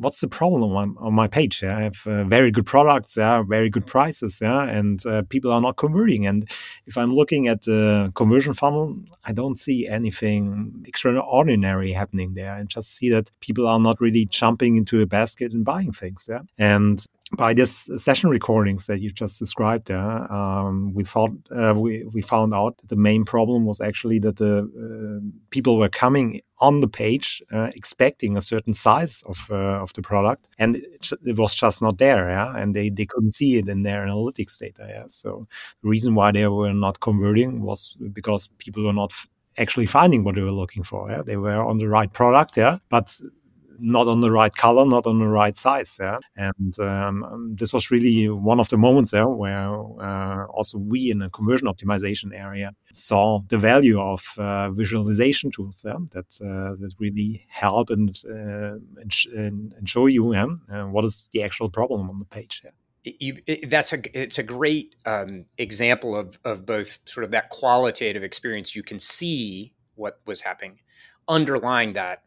"What's 0.00 0.20
the 0.20 0.28
problem 0.28 0.62
on 0.62 0.72
my, 0.72 1.06
on 1.06 1.14
my 1.14 1.28
page? 1.28 1.62
Yeah? 1.62 1.76
I 1.76 1.82
have 1.82 2.06
uh, 2.06 2.24
very 2.24 2.50
good 2.50 2.66
products, 2.66 3.16
yeah, 3.16 3.42
very 3.42 3.70
good 3.70 3.86
prices, 3.86 4.38
yeah, 4.42 4.64
and 4.64 5.04
uh, 5.06 5.22
people 5.28 5.52
are 5.52 5.60
not 5.60 5.76
converting. 5.76 6.26
And 6.26 6.48
if 6.86 6.98
I'm 6.98 7.14
looking 7.14 7.48
at 7.48 7.62
the 7.62 8.12
conversion 8.14 8.54
funnel, 8.54 8.96
I 9.24 9.32
don't 9.32 9.58
see 9.58 9.86
anything 9.88 10.84
extraordinary 10.86 11.92
happening 11.92 12.34
there. 12.34 12.52
I 12.54 12.62
just 12.64 12.94
see 12.94 13.08
that 13.10 13.30
people 13.40 13.66
are 13.66 13.80
not 13.80 14.00
really 14.00 14.26
jumping 14.26 14.76
into 14.76 15.00
a 15.00 15.06
basket 15.06 15.52
and 15.52 15.64
buying 15.64 15.92
things, 15.92 16.26
yeah. 16.28 16.40
And 16.58 17.04
by 17.32 17.52
this 17.52 17.90
session 17.96 18.30
recordings 18.30 18.86
that 18.86 19.00
you 19.00 19.10
just 19.10 19.38
described 19.38 19.88
there, 19.88 20.32
um, 20.32 20.94
we 20.94 21.02
thought 21.02 21.32
uh, 21.50 21.74
we 21.76 22.04
we 22.14 22.22
found 22.22 22.54
out 22.54 22.78
that 22.78 22.88
the 22.88 22.96
main 22.96 23.24
problem 23.24 23.64
was 23.64 23.80
actually 23.80 24.20
that 24.20 24.36
the 24.36 24.58
uh, 24.60 25.26
people 25.50 25.76
were 25.76 25.88
coming 25.88 26.40
on 26.58 26.80
the 26.80 26.88
page 26.88 27.42
uh, 27.52 27.70
expecting 27.74 28.36
a 28.36 28.40
certain 28.40 28.74
size 28.74 29.24
of 29.26 29.44
uh, 29.50 29.82
of 29.82 29.92
the 29.94 30.02
product, 30.02 30.48
and 30.58 30.76
it, 30.76 31.10
it, 31.24 31.36
was 31.36 31.54
just 31.54 31.82
not 31.82 31.98
there. 31.98 32.30
Yeah, 32.30 32.56
and 32.56 32.76
they 32.76 32.90
they 32.90 33.06
couldn't 33.06 33.32
see 33.32 33.56
it 33.58 33.68
in 33.68 33.82
their 33.82 34.06
analytics 34.06 34.58
data. 34.58 34.86
Yeah, 34.88 35.06
so 35.08 35.48
the 35.82 35.88
reason 35.88 36.14
why 36.14 36.30
they 36.30 36.46
were 36.46 36.72
not 36.72 37.00
converting 37.00 37.62
was 37.62 37.96
because 38.12 38.48
people 38.58 38.84
were 38.84 38.92
not 38.92 39.12
actually 39.58 39.86
finding 39.86 40.22
what 40.22 40.36
they 40.36 40.42
were 40.42 40.52
looking 40.52 40.84
for. 40.84 41.10
Yeah, 41.10 41.22
they 41.22 41.36
were 41.36 41.60
on 41.64 41.78
the 41.78 41.88
right 41.88 42.12
product. 42.12 42.56
Yeah, 42.56 42.78
but 42.88 43.20
not 43.78 44.08
on 44.08 44.20
the 44.20 44.30
right 44.30 44.54
color, 44.54 44.84
not 44.84 45.06
on 45.06 45.18
the 45.18 45.26
right 45.26 45.56
size. 45.56 45.96
Yeah, 46.00 46.18
and 46.36 46.78
um, 46.78 47.54
this 47.58 47.72
was 47.72 47.90
really 47.90 48.28
one 48.28 48.60
of 48.60 48.68
the 48.68 48.76
moments 48.76 49.10
there 49.10 49.28
where 49.28 49.70
uh, 50.00 50.46
also 50.46 50.78
we 50.78 51.10
in 51.10 51.18
the 51.18 51.30
conversion 51.30 51.68
optimization 51.68 52.32
area 52.34 52.72
saw 52.92 53.40
the 53.48 53.58
value 53.58 54.00
of 54.00 54.34
uh, 54.38 54.70
visualization 54.70 55.50
tools 55.50 55.84
yeah, 55.86 55.96
that 56.12 56.40
uh, 56.40 56.74
that 56.80 56.94
really 56.98 57.46
help 57.48 57.90
and 57.90 58.16
uh, 58.28 58.78
and, 59.00 59.12
sh- 59.12 59.28
and, 59.34 59.72
show 59.88 60.06
you 60.06 60.34
yeah, 60.34 60.46
uh, 60.72 60.84
what 60.86 61.04
is 61.04 61.28
the 61.32 61.42
actual 61.42 61.70
problem 61.70 62.08
on 62.08 62.18
the 62.18 62.24
page. 62.24 62.62
Yeah. 62.64 62.70
You, 63.20 63.40
that's 63.68 63.92
a 63.92 64.20
it's 64.20 64.38
a 64.38 64.42
great 64.42 64.96
um, 65.04 65.44
example 65.58 66.16
of 66.16 66.40
of 66.44 66.66
both 66.66 66.98
sort 67.04 67.22
of 67.22 67.30
that 67.30 67.50
qualitative 67.50 68.24
experience. 68.24 68.74
You 68.74 68.82
can 68.82 68.98
see 68.98 69.72
what 69.94 70.20
was 70.26 70.40
happening. 70.40 70.80
Underlying 71.28 71.92
that 71.92 72.22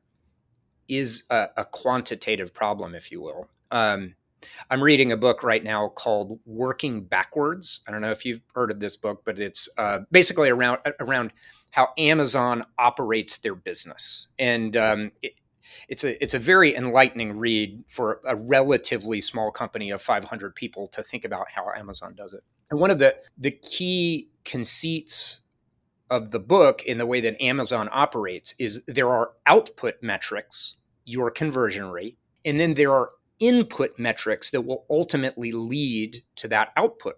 is 0.89 1.24
a, 1.29 1.48
a 1.58 1.65
quantitative 1.65 2.53
problem, 2.53 2.96
if 2.96 3.12
you 3.12 3.22
will. 3.22 3.48
Um, 3.72 4.15
I'm 4.69 4.81
reading 4.81 5.12
a 5.12 5.17
book 5.17 5.43
right 5.43 5.63
now 5.63 5.89
called 5.89 6.39
Working 6.46 7.03
Backwards. 7.03 7.81
I 7.88 7.91
don't 7.91 8.01
know 8.01 8.12
if 8.12 8.25
you've 8.25 8.41
heard 8.53 8.72
of 8.72 8.79
this 8.79 8.96
book, 8.96 9.22
but 9.25 9.39
it's 9.39 9.69
uh, 9.77 10.00
basically 10.12 10.50
around 10.50 10.79
around 11.00 11.31
how 11.72 11.89
Amazon 11.98 12.63
operates 12.77 13.38
their 13.38 13.55
business. 13.55 14.27
And 14.39 14.75
um, 14.75 15.12
it, 15.22 15.34
it's 15.88 16.03
a 16.03 16.22
it's 16.24 16.34
a 16.34 16.39
very 16.39 16.75
enlightening 16.75 17.38
read 17.38 17.84
for 17.88 18.22
a 18.25 18.36
relatively 18.36 19.22
small 19.22 19.51
company 19.51 19.91
of 19.91 20.01
500 20.01 20.55
people 20.55 20.88
to 20.88 21.03
think 21.03 21.25
about 21.25 21.48
how 21.51 21.67
Amazon 21.75 22.15
does 22.15 22.34
it. 22.34 22.43
And 22.72 22.79
one 22.79 22.91
of 22.91 23.00
the 23.00 23.15
the 23.38 23.51
key 23.51 24.29
conceits 24.46 25.41
of 26.10 26.31
the 26.31 26.39
book 26.39 26.84
in 26.84 26.98
the 26.98 27.05
way 27.05 27.22
that 27.22 27.39
Amazon 27.41 27.88
operates 27.91 28.55
is 28.58 28.84
there 28.88 29.10
are 29.10 29.31
output 29.46 29.96
metrics, 30.01 30.77
your 31.10 31.32
conversion 31.32 31.89
rate, 31.89 32.18
and 32.46 32.60
then 32.60 32.75
there 32.75 32.94
are 32.94 33.10
input 33.39 33.98
metrics 33.98 34.51
that 34.51 34.62
will 34.62 34.86
ultimately 34.89 35.51
lead 35.51 36.24
to 36.36 36.48
that 36.48 36.70
output 36.78 37.16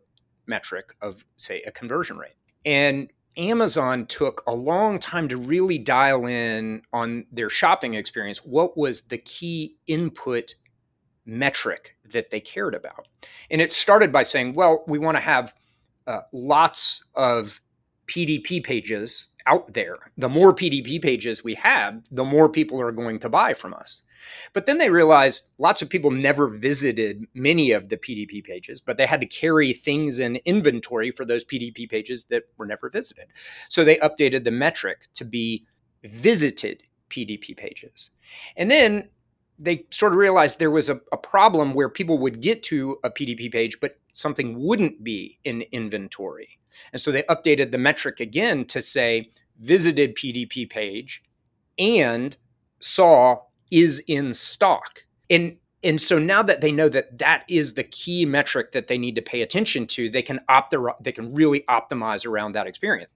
metric 0.48 0.94
of 1.02 1.26
say 1.36 1.62
a 1.64 1.72
conversion 1.72 2.18
rate. 2.18 2.36
And 2.66 3.12
Amazon 3.38 4.06
took 4.06 4.44
a 4.48 4.54
long 4.54 4.98
time 4.98 5.28
to 5.30 5.38
really 5.38 5.78
dial 5.78 6.26
in 6.26 6.84
on 6.94 7.26
their 7.32 7.50
shopping 7.50 7.94
experience. 7.96 8.40
What 8.40 8.78
was 8.78 9.02
the 9.02 9.18
key 9.18 9.78
input 9.88 10.56
metric 11.26 11.96
that 12.12 12.30
they 12.30 12.40
cared 12.40 12.76
about? 12.76 13.08
And 13.50 13.62
it 13.62 13.74
started 13.74 14.12
by 14.12 14.24
saying, 14.24 14.54
well, 14.54 14.84
we 14.88 15.00
want 15.00 15.18
to 15.18 15.22
have 15.22 15.54
uh, 16.08 16.22
lots 16.32 17.04
of 17.16 17.62
PDP 18.08 18.64
pages 18.64 19.28
out 19.48 19.74
there. 19.74 20.12
The 20.18 20.30
more 20.30 20.54
PDP 20.54 21.02
pages 21.02 21.44
we 21.44 21.56
have, 21.56 22.04
the 22.12 22.26
more 22.26 22.50
people 22.50 22.80
are 22.82 22.92
going 22.92 23.20
to 23.20 23.30
buy 23.30 23.54
from 23.54 23.74
us. 23.74 24.02
But 24.54 24.66
then 24.66 24.78
they 24.78 24.90
realized 24.90 25.48
lots 25.58 25.82
of 25.82 25.90
people 25.90 26.12
never 26.12 26.48
visited 26.48 27.26
many 27.34 27.72
of 27.72 27.90
the 27.90 27.98
PDP 27.98 28.44
pages, 28.44 28.82
but 28.82 28.98
they 28.98 29.06
had 29.06 29.22
to 29.22 29.26
carry 29.26 29.74
things 29.74 30.20
in 30.20 30.38
inventory 30.46 31.12
for 31.12 31.26
those 31.26 31.44
PDP 31.44 31.90
pages 31.90 32.26
that 32.26 32.44
were 32.58 32.66
never 32.66 32.90
visited. 32.90 33.26
So 33.70 33.84
they 33.84 33.98
updated 33.98 34.44
the 34.44 34.52
metric 34.52 35.10
to 35.16 35.26
be 35.26 35.66
visited 36.04 36.84
PDP 37.10 37.56
pages. 37.56 38.10
And 38.56 38.72
then 38.72 39.10
they 39.60 39.86
sort 39.92 40.14
of 40.14 40.18
realized 40.18 40.58
there 40.58 40.72
was 40.72 40.90
a, 40.90 41.00
a, 41.12 41.18
problem 41.18 41.74
where 41.76 41.90
people 41.90 42.18
would 42.18 42.42
get 42.42 42.64
to 42.64 42.98
a 43.04 43.12
PDP 43.12 43.52
page, 43.52 43.80
but 43.80 44.00
something 44.14 44.60
wouldn't 44.60 45.04
be 45.04 45.38
in 45.44 45.62
inventory. 45.72 46.58
And 46.92 47.02
so 47.02 47.12
they 47.12 47.24
updated 47.24 47.72
the 47.72 47.78
metric 47.78 48.20
again 48.20 48.66
to 48.66 48.82
say 48.82 49.32
visited 49.60 50.16
PDP 50.16 50.70
page 50.70 51.24
and 51.78 52.36
saw 52.80 53.42
is 53.72 54.04
in 54.08 54.34
stock. 54.34 55.04
And 55.30 55.58
and 55.84 56.00
so 56.00 56.20
now 56.20 56.44
that 56.44 56.62
they 56.62 56.72
know 56.72 56.90
that 56.90 57.18
that 57.18 57.44
is 57.50 57.74
the 57.74 57.84
key 57.84 58.24
metric 58.24 58.72
that 58.74 58.88
they 58.88 59.00
need 59.00 59.16
to 59.16 59.22
pay 59.22 59.42
attention 59.42 59.88
to, 59.88 60.12
they 60.12 60.22
can 60.22 60.40
opt 60.48 60.76
they 61.02 61.12
can 61.12 61.34
really 61.34 61.64
optimize 61.70 62.26
around 62.26 62.54
that 62.54 62.68
experience. 62.68 63.10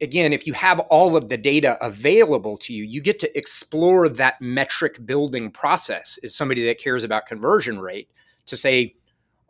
Again, 0.00 0.32
if 0.32 0.48
you 0.48 0.52
have 0.54 0.80
all 0.80 1.16
of 1.16 1.28
the 1.28 1.36
data 1.36 1.78
available 1.80 2.58
to 2.58 2.72
you, 2.72 2.82
you 2.82 3.00
get 3.00 3.20
to 3.20 3.38
explore 3.38 4.08
that 4.08 4.40
metric 4.40 5.06
building 5.06 5.52
process 5.52 6.18
as 6.24 6.34
somebody 6.34 6.66
that 6.66 6.78
cares 6.80 7.04
about 7.04 7.26
conversion 7.26 7.78
rate 7.78 8.10
to 8.46 8.56
say, 8.56 8.96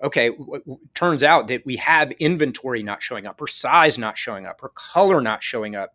okay, 0.03 0.31
w- 0.31 0.61
w- 0.61 0.79
turns 0.95 1.23
out 1.23 1.49
that 1.49 1.65
we 1.65 1.77
have 1.77 2.11
inventory 2.13 2.83
not 2.83 3.03
showing 3.03 3.27
up, 3.27 3.41
or 3.41 3.47
size 3.47 3.99
not 3.99 4.19
showing 4.19 4.47
up, 4.47 4.61
or 4.63 4.71
color 4.71 5.21
not 5.21 5.43
showing 5.43 5.77
up 5.77 5.95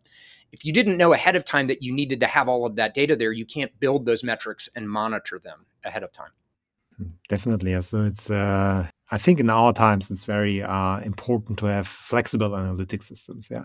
if 0.52 0.64
you 0.64 0.72
didn't 0.72 0.96
know 0.96 1.12
ahead 1.12 1.36
of 1.36 1.44
time 1.44 1.66
that 1.66 1.82
you 1.82 1.92
needed 1.92 2.20
to 2.20 2.26
have 2.26 2.48
all 2.48 2.64
of 2.64 2.76
that 2.76 2.94
data 2.94 3.16
there, 3.16 3.32
you 3.32 3.44
can't 3.44 3.78
build 3.80 4.06
those 4.06 4.24
metrics 4.24 4.68
and 4.74 4.88
monitor 4.88 5.38
them 5.38 5.66
ahead 5.84 6.02
of 6.02 6.12
time. 6.12 6.30
Definitely. 7.28 7.80
So 7.82 8.02
it's, 8.02 8.30
uh, 8.30 8.86
I 9.10 9.18
think 9.18 9.40
in 9.40 9.50
our 9.50 9.72
times, 9.72 10.10
it's 10.10 10.24
very 10.24 10.62
uh, 10.62 11.00
important 11.00 11.58
to 11.60 11.66
have 11.66 11.86
flexible 11.86 12.56
analytic 12.56 13.02
systems. 13.02 13.48
Yeah. 13.50 13.64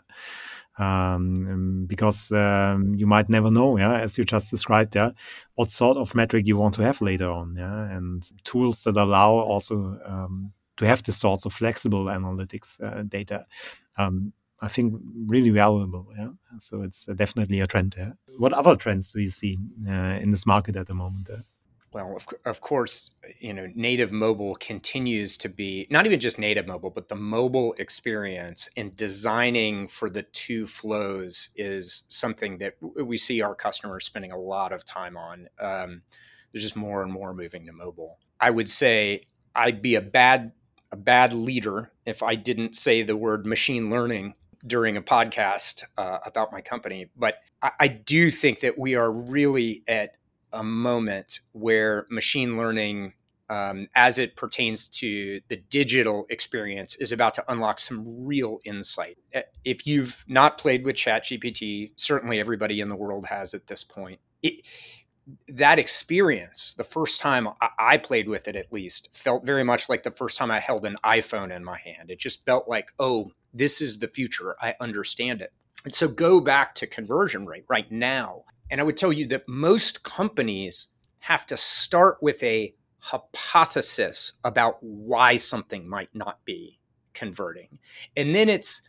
Um, 0.80 1.48
um, 1.51 1.86
because 1.86 2.32
um, 2.32 2.96
you 2.96 3.06
might 3.06 3.30
never 3.30 3.51
know, 3.51 3.77
yeah, 3.77 4.00
as 4.00 4.18
you 4.18 4.25
just 4.25 4.50
described, 4.50 4.96
yeah, 4.96 5.12
what 5.53 5.70
sort 5.70 5.98
of 5.98 6.15
metric 6.15 6.48
you 6.48 6.58
want 6.58 6.74
to 6.75 6.82
have 6.82 7.00
later 7.00 7.30
on, 7.30 7.56
yeah, 7.56 7.92
and 7.92 8.27
tools 8.44 8.84
that 8.86 8.98
allow 8.98 9.34
also 9.34 10.00
um, 10.03 10.51
to 10.77 10.86
have 10.86 11.03
this 11.03 11.18
sorts 11.18 11.46
of 11.46 11.53
flexible 11.53 12.06
analytics 12.06 12.82
uh, 12.82 13.03
data. 13.03 13.46
Um, 13.98 14.34
I 14.62 14.70
think 14.70 14.96
really 15.27 15.50
valuable. 15.50 16.08
Yeah, 16.18 16.30
so 16.58 16.82
it's 16.84 17.08
uh, 17.10 17.13
definitely 17.13 17.60
a 17.60 17.68
trend. 17.68 17.96
Yeah? 17.98 18.13
What 18.38 18.53
other 18.53 18.75
trends 18.75 19.12
do 19.12 19.20
you 19.20 19.30
see 19.30 19.60
uh, 19.88 20.18
in 20.22 20.32
this 20.32 20.46
market 20.46 20.75
at 20.75 20.88
the 20.88 20.94
moment? 20.94 21.30
Uh? 21.30 21.44
Well, 21.93 22.15
of, 22.15 22.27
of 22.45 22.59
course, 22.59 23.12
you 23.39 23.53
know, 23.53 23.69
native 23.75 24.12
mobile 24.12 24.55
continues 24.55 25.38
to 25.38 25.50
be 25.50 25.85
not 25.91 26.07
even 26.07 26.19
just 26.19 26.39
native 26.39 26.65
mobile, 26.65 26.89
but 26.89 27.07
the 27.07 27.15
mobile 27.15 27.75
experience 27.77 28.67
and 28.75 28.97
designing 28.97 29.88
for 29.88 30.09
the 30.09 30.23
two 30.23 30.65
flows 30.65 31.50
is 31.55 32.03
something 32.07 32.57
that 32.57 32.73
we 32.81 33.15
see 33.15 33.41
our 33.41 33.53
customers 33.53 34.05
spending 34.05 34.31
a 34.31 34.38
lot 34.38 34.73
of 34.73 34.83
time 34.83 35.15
on. 35.15 35.47
Um, 35.59 36.01
there's 36.51 36.63
just 36.63 36.75
more 36.75 37.03
and 37.03 37.12
more 37.12 37.31
moving 37.31 37.65
to 37.67 37.73
mobile. 37.73 38.17
I 38.39 38.50
would 38.50 38.69
say 38.69 39.27
I'd 39.55 39.81
be 39.81 39.95
a 39.95 40.01
bad 40.01 40.51
a 40.91 40.95
bad 40.95 41.33
leader 41.33 41.91
if 42.05 42.21
I 42.21 42.35
didn't 42.35 42.75
say 42.75 43.01
the 43.01 43.17
word 43.17 43.45
machine 43.47 43.89
learning 43.89 44.35
during 44.65 44.95
a 44.95 45.01
podcast 45.01 45.83
uh, 45.97 46.19
about 46.25 46.51
my 46.51 46.62
company. 46.62 47.09
But 47.15 47.35
I, 47.62 47.71
I 47.79 47.88
do 47.88 48.29
think 48.31 48.62
that 48.62 48.77
we 48.77 48.95
are 48.95 49.12
really 49.12 49.83
at 49.88 50.17
a 50.53 50.63
moment 50.63 51.41
where 51.51 52.05
machine 52.10 52.57
learning 52.57 53.13
um, 53.50 53.88
as 53.95 54.17
it 54.17 54.36
pertains 54.36 54.88
to 54.88 55.41
the 55.50 55.57
digital 55.69 56.25
experience 56.29 56.95
is 56.95 57.12
about 57.12 57.33
to 57.36 57.51
unlock 57.51 57.79
some 57.79 58.25
real 58.25 58.60
insight. 58.63 59.17
If 59.65 59.86
you've 59.86 60.24
not 60.27 60.57
played 60.57 60.86
with 60.86 60.95
ChatGPT, 60.95 61.91
certainly 61.95 62.39
everybody 62.39 62.79
in 62.79 62.89
the 62.89 62.95
world 62.95 63.25
has 63.27 63.53
at 63.53 63.67
this 63.67 63.83
point. 63.83 64.19
It, 64.41 64.65
that 65.48 65.79
experience, 65.79 66.74
the 66.77 66.83
first 66.83 67.22
time 67.22 67.48
I 67.77 67.98
played 67.98 68.27
with 68.27 68.48
it 68.48 68.55
at 68.55 68.74
least, 68.74 69.15
felt 69.15 69.45
very 69.45 69.63
much 69.63 69.88
like 69.88 70.03
the 70.03 70.12
first 70.12 70.38
time 70.38 70.51
I 70.51 70.60
held 70.60 70.86
an 70.86 70.98
iPhone 71.05 71.55
in 71.55 71.63
my 71.63 71.77
hand. 71.77 72.12
It 72.12 72.19
just 72.19 72.45
felt 72.45 72.67
like, 72.67 72.91
oh, 73.00 73.31
this 73.53 73.81
is 73.81 74.00
the 74.00 74.07
future. 74.07 74.55
I 74.62 74.75
understand 74.79 75.41
it. 75.41 75.53
And 75.86 75.93
so 75.93 76.07
go 76.07 76.39
back 76.39 76.75
to 76.75 76.88
conversion 76.88 77.45
rate 77.45 77.65
right 77.67 77.91
now. 77.91 78.45
And 78.72 78.79
I 78.82 78.84
would 78.84 78.98
tell 78.98 79.13
you 79.13 79.27
that 79.27 79.48
most 79.48 80.03
companies 80.03 80.88
have 81.20 81.46
to 81.48 81.58
start 81.58 82.17
with 82.22 82.41
a 82.43 82.74
hypothesis 83.00 84.34
about 84.43 84.77
why 84.82 85.38
something 85.38 85.88
might 85.88 86.10
not 86.13 86.43
be 86.46 86.79
converting. 87.13 87.79
And 88.15 88.36
then 88.36 88.50
it's 88.50 88.82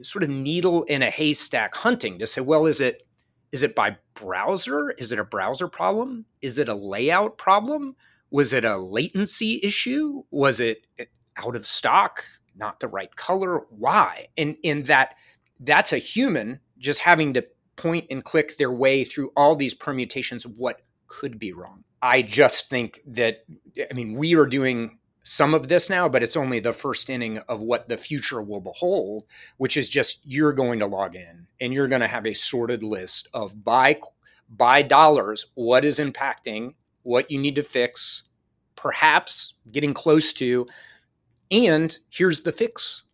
sort 0.00 0.22
of 0.24 0.30
needle 0.30 0.84
in 0.84 1.02
a 1.02 1.10
haystack 1.10 1.74
hunting 1.74 2.18
to 2.18 2.26
say, 2.26 2.40
well, 2.40 2.66
is 2.66 2.80
it 2.80 3.06
is 3.52 3.62
it 3.62 3.74
by 3.74 3.96
browser? 4.14 4.92
Is 4.92 5.12
it 5.12 5.18
a 5.18 5.24
browser 5.24 5.68
problem? 5.68 6.24
Is 6.40 6.56
it 6.56 6.70
a 6.70 6.74
layout 6.74 7.36
problem? 7.36 7.96
Was 8.30 8.54
it 8.54 8.64
a 8.64 8.78
latency 8.78 9.60
issue? 9.62 10.22
Was 10.30 10.58
it 10.58 10.86
eh, 10.98 11.04
out 11.36 11.54
of 11.54 11.66
stock? 11.66 12.24
Not 12.56 12.80
the 12.80 12.88
right 12.88 13.14
color? 13.14 13.66
Why? 13.68 14.28
And 14.38 14.56
in 14.62 14.84
that 14.84 15.16
that's 15.60 15.92
a 15.92 15.98
human 15.98 16.60
just 16.78 17.00
having 17.00 17.34
to 17.34 17.46
point 17.76 18.06
and 18.10 18.24
click 18.24 18.56
their 18.56 18.72
way 18.72 19.04
through 19.04 19.32
all 19.36 19.56
these 19.56 19.74
permutations 19.74 20.44
of 20.44 20.58
what 20.58 20.82
could 21.06 21.38
be 21.38 21.52
wrong. 21.52 21.84
I 22.00 22.22
just 22.22 22.68
think 22.68 23.00
that 23.06 23.44
I 23.90 23.94
mean 23.94 24.14
we 24.14 24.34
are 24.34 24.46
doing 24.46 24.98
some 25.24 25.54
of 25.54 25.68
this 25.68 25.88
now, 25.88 26.08
but 26.08 26.22
it's 26.22 26.36
only 26.36 26.58
the 26.58 26.72
first 26.72 27.08
inning 27.08 27.38
of 27.48 27.60
what 27.60 27.88
the 27.88 27.96
future 27.96 28.42
will 28.42 28.60
behold, 28.60 29.24
which 29.56 29.76
is 29.76 29.88
just 29.88 30.20
you're 30.24 30.52
going 30.52 30.80
to 30.80 30.86
log 30.86 31.14
in 31.14 31.46
and 31.60 31.72
you're 31.72 31.88
going 31.88 32.00
to 32.00 32.08
have 32.08 32.26
a 32.26 32.34
sorted 32.34 32.82
list 32.82 33.28
of 33.32 33.64
by 33.64 34.00
by 34.48 34.82
dollars 34.82 35.46
what 35.54 35.84
is 35.84 35.98
impacting, 35.98 36.74
what 37.02 37.30
you 37.30 37.38
need 37.38 37.54
to 37.54 37.62
fix, 37.62 38.24
perhaps 38.76 39.54
getting 39.70 39.94
close 39.94 40.32
to, 40.34 40.66
and 41.50 41.98
here's 42.10 42.42
the 42.42 42.52
fix 42.52 43.04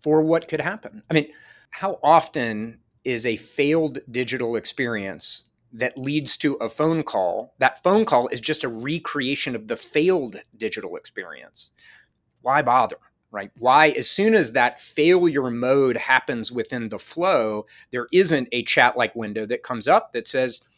for 0.00 0.22
what 0.22 0.48
could 0.48 0.60
happen. 0.60 1.02
I 1.10 1.14
mean, 1.14 1.28
how 1.70 1.98
often 2.02 2.78
is 3.06 3.24
a 3.24 3.36
failed 3.36 4.00
digital 4.10 4.56
experience 4.56 5.44
that 5.72 5.96
leads 5.96 6.36
to 6.38 6.54
a 6.54 6.68
phone 6.68 7.04
call, 7.04 7.54
that 7.58 7.82
phone 7.82 8.04
call 8.04 8.26
is 8.28 8.40
just 8.40 8.64
a 8.64 8.68
recreation 8.68 9.54
of 9.54 9.68
the 9.68 9.76
failed 9.76 10.40
digital 10.56 10.96
experience. 10.96 11.70
Why 12.42 12.62
bother? 12.62 12.96
Right? 13.30 13.50
Why, 13.58 13.90
as 13.90 14.10
soon 14.10 14.34
as 14.34 14.52
that 14.52 14.80
failure 14.80 15.50
mode 15.50 15.96
happens 15.96 16.50
within 16.50 16.88
the 16.88 16.98
flow, 16.98 17.66
there 17.92 18.08
isn't 18.12 18.48
a 18.50 18.64
chat 18.64 18.96
like 18.96 19.14
window 19.14 19.46
that 19.46 19.62
comes 19.62 19.86
up 19.86 20.12
that 20.12 20.26
says, 20.26 20.68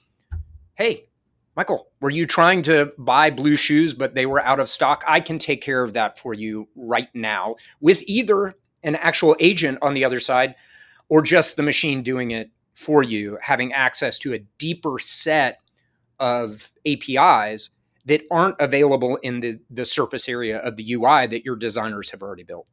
Hey, 0.75 1.09
Michael, 1.57 1.89
were 2.01 2.11
you 2.11 2.27
trying 2.27 2.63
to 2.63 2.93
buy 2.99 3.31
blue 3.31 3.57
shoes, 3.57 3.95
but 3.95 4.15
they 4.15 4.27
were 4.27 4.45
out 4.45 4.61
of 4.61 4.69
stock? 4.69 5.03
I 5.09 5.21
can 5.21 5.39
take 5.39 5.63
care 5.63 5.83
of 5.83 5.95
that 5.95 6.19
for 6.19 6.35
you 6.35 6.69
right 6.77 7.09
now 7.15 7.57
with 7.81 8.03
either 8.07 8.57
an 8.83 8.97
actual 8.97 9.35
agent 9.41 9.79
on 9.81 9.95
the 9.95 10.05
other 10.05 10.21
side 10.21 10.55
or 11.09 11.23
just 11.23 11.57
the 11.57 11.62
machine 11.62 12.03
doing 12.03 12.31
it 12.31 12.50
for 12.75 13.03
you 13.03 13.38
having 13.43 13.73
access 13.73 14.19
to 14.19 14.33
a 14.33 14.38
deeper 14.59 14.99
set 14.99 15.59
of 16.21 16.71
APIs 16.87 17.71
that 18.05 18.23
aren't 18.31 18.57
available 18.59 19.17
in 19.17 19.41
the, 19.41 19.61
the 19.71 19.85
surface 19.85 20.29
area 20.29 20.59
of 20.59 20.77
the 20.77 20.95
UI 20.95 21.27
that 21.27 21.45
your 21.45 21.57
designers 21.57 22.11
have 22.11 22.23
already 22.23 22.43
built. 22.43 22.67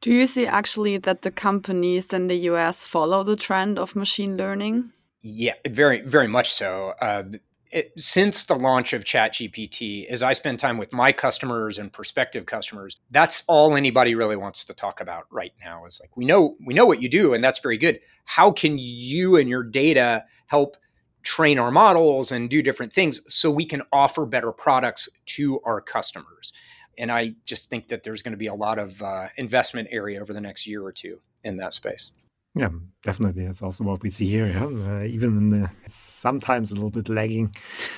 Do 0.00 0.12
you 0.12 0.26
see 0.26 0.46
actually 0.46 0.98
that 0.98 1.22
the 1.22 1.30
companies 1.30 2.12
in 2.12 2.28
the 2.28 2.38
US 2.52 2.84
follow 2.86 3.24
the 3.24 3.36
trend 3.36 3.78
of 3.78 3.96
machine 3.96 4.36
learning? 4.36 4.92
Yeah, 5.20 5.54
very, 5.68 6.02
very 6.02 6.28
much 6.28 6.52
so. 6.52 6.94
Uh, 7.00 7.24
it, 7.70 7.92
since 7.96 8.44
the 8.44 8.54
launch 8.54 8.92
of 8.92 9.04
ChatGPT, 9.04 10.06
as 10.06 10.22
I 10.22 10.32
spend 10.32 10.58
time 10.58 10.78
with 10.78 10.92
my 10.92 11.12
customers 11.12 11.78
and 11.78 11.92
prospective 11.92 12.46
customers, 12.46 12.96
that's 13.10 13.42
all 13.46 13.76
anybody 13.76 14.14
really 14.14 14.36
wants 14.36 14.64
to 14.66 14.74
talk 14.74 15.00
about 15.00 15.24
right 15.30 15.52
now. 15.62 15.84
Is 15.86 16.00
like 16.00 16.16
we 16.16 16.24
know 16.24 16.56
we 16.64 16.74
know 16.74 16.86
what 16.86 17.02
you 17.02 17.08
do, 17.08 17.34
and 17.34 17.42
that's 17.42 17.58
very 17.60 17.78
good. 17.78 18.00
How 18.24 18.50
can 18.50 18.78
you 18.78 19.36
and 19.36 19.48
your 19.48 19.62
data 19.62 20.24
help 20.46 20.76
train 21.22 21.58
our 21.58 21.70
models 21.70 22.32
and 22.32 22.48
do 22.48 22.62
different 22.62 22.92
things 22.92 23.20
so 23.28 23.50
we 23.50 23.64
can 23.64 23.82
offer 23.92 24.24
better 24.24 24.52
products 24.52 25.08
to 25.26 25.60
our 25.60 25.80
customers? 25.80 26.52
And 26.96 27.12
I 27.12 27.34
just 27.44 27.70
think 27.70 27.88
that 27.88 28.02
there's 28.02 28.22
going 28.22 28.32
to 28.32 28.38
be 28.38 28.48
a 28.48 28.54
lot 28.54 28.78
of 28.78 29.00
uh, 29.02 29.28
investment 29.36 29.88
area 29.90 30.20
over 30.20 30.32
the 30.32 30.40
next 30.40 30.66
year 30.66 30.84
or 30.84 30.92
two 30.92 31.20
in 31.44 31.56
that 31.58 31.72
space. 31.72 32.12
Yeah, 32.54 32.70
definitely. 33.02 33.46
That's 33.46 33.62
also 33.62 33.84
what 33.84 34.02
we 34.02 34.10
see 34.10 34.26
here. 34.26 34.48
Yeah? 34.48 34.64
Uh, 34.64 35.02
even 35.04 35.36
in 35.36 35.50
the 35.50 35.70
sometimes 35.86 36.72
a 36.72 36.74
little 36.74 36.90
bit 36.90 37.08
lagging 37.08 37.54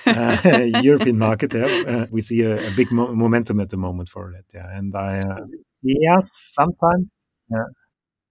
uh, 0.06 0.36
European 0.82 1.18
market, 1.18 1.54
yeah? 1.54 1.82
uh, 1.86 2.06
we 2.10 2.20
see 2.20 2.42
a, 2.42 2.56
a 2.56 2.70
big 2.76 2.90
mo 2.90 3.14
momentum 3.14 3.60
at 3.60 3.70
the 3.70 3.76
moment 3.76 4.08
for 4.08 4.32
it. 4.32 4.44
Yeah, 4.52 4.68
and 4.76 4.94
I, 4.94 5.20
uh, 5.20 5.46
yes, 5.82 6.30
sometimes, 6.54 7.06
yeah. 7.50 7.64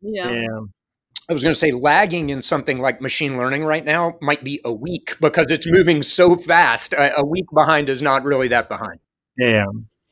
Yeah. 0.02 0.32
yeah. 0.32 0.60
I 1.30 1.34
was 1.34 1.44
going 1.44 1.54
to 1.54 1.60
say 1.60 1.72
lagging 1.72 2.32
in 2.32 2.42
something 2.42 2.80
like 2.80 3.02
machine 3.02 3.38
learning 3.38 3.64
right 3.64 3.86
now 3.86 4.18
might 4.20 4.44
be 4.44 4.60
a 4.66 4.74
week 4.74 5.16
because 5.22 5.52
it's 5.52 5.68
moving 5.68 6.02
so 6.02 6.36
fast. 6.36 6.94
A, 6.94 7.20
a 7.20 7.26
week 7.26 7.46
behind 7.54 7.88
is 7.88 8.02
not 8.02 8.24
really 8.24 8.48
that 8.48 8.68
behind. 8.68 9.00
Yeah, 9.38 9.66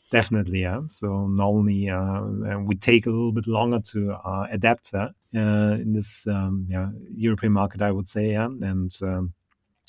definitely. 0.09 0.61
Yeah. 0.61 0.81
So 0.87 1.27
normally 1.27 1.89
uh, 1.89 2.21
we 2.59 2.75
take 2.75 3.05
a 3.05 3.09
little 3.09 3.31
bit 3.31 3.47
longer 3.47 3.79
to 3.91 4.13
uh, 4.13 4.47
adapt 4.51 4.93
uh, 4.93 5.09
in 5.33 5.93
this 5.93 6.27
um, 6.27 6.65
yeah, 6.69 6.89
European 7.15 7.53
market, 7.53 7.81
I 7.81 7.91
would 7.91 8.07
say. 8.07 8.31
Yeah. 8.31 8.45
And 8.45 8.91
um, 9.01 9.33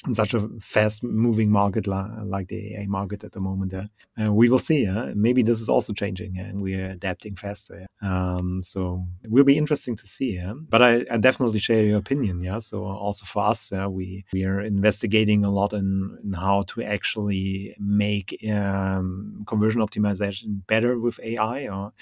in 0.07 0.15
such 0.15 0.33
a 0.33 0.49
fast 0.61 1.03
moving 1.03 1.51
market 1.51 1.87
like 1.87 2.49
the 2.49 2.77
AI 2.77 2.87
market 2.87 3.25
at 3.25 3.33
the 3.33 3.41
moment. 3.41 3.75
Uh, 3.75 4.33
we 4.33 4.49
will 4.49 4.61
see. 4.61 4.87
Uh, 4.87 5.13
maybe 5.17 5.43
this 5.43 5.61
is 5.61 5.69
also 5.69 5.93
changing 5.93 6.39
and 6.39 6.63
we're 6.63 6.91
adapting 6.91 7.35
faster. 7.35 7.85
Um, 8.01 8.63
so 8.63 9.05
it 9.25 9.31
will 9.31 9.43
be 9.43 9.59
interesting 9.59 9.97
to 9.97 10.07
see. 10.07 10.41
But 10.69 10.83
I, 10.83 11.05
I, 11.11 11.17
definitely 11.17 11.59
share 11.59 11.83
your 11.83 11.99
opinion. 11.99 12.41
Yeah. 12.41 12.59
So 12.61 12.85
also 12.85 13.25
for 13.25 13.45
us, 13.45 13.73
we, 13.89 14.25
we 14.33 14.45
are 14.45 14.61
investigating 14.61 15.45
a 15.45 15.51
lot 15.51 15.73
in, 15.73 16.17
in 16.23 16.33
how 16.33 16.63
to 16.69 16.85
actually 16.85 17.75
make 17.81 18.39
um, 18.49 19.45
conversion 19.49 19.81
optimization 19.81 20.65
better 20.69 20.97
with 20.99 21.19
AI. 21.25 21.67
Or, 21.67 21.93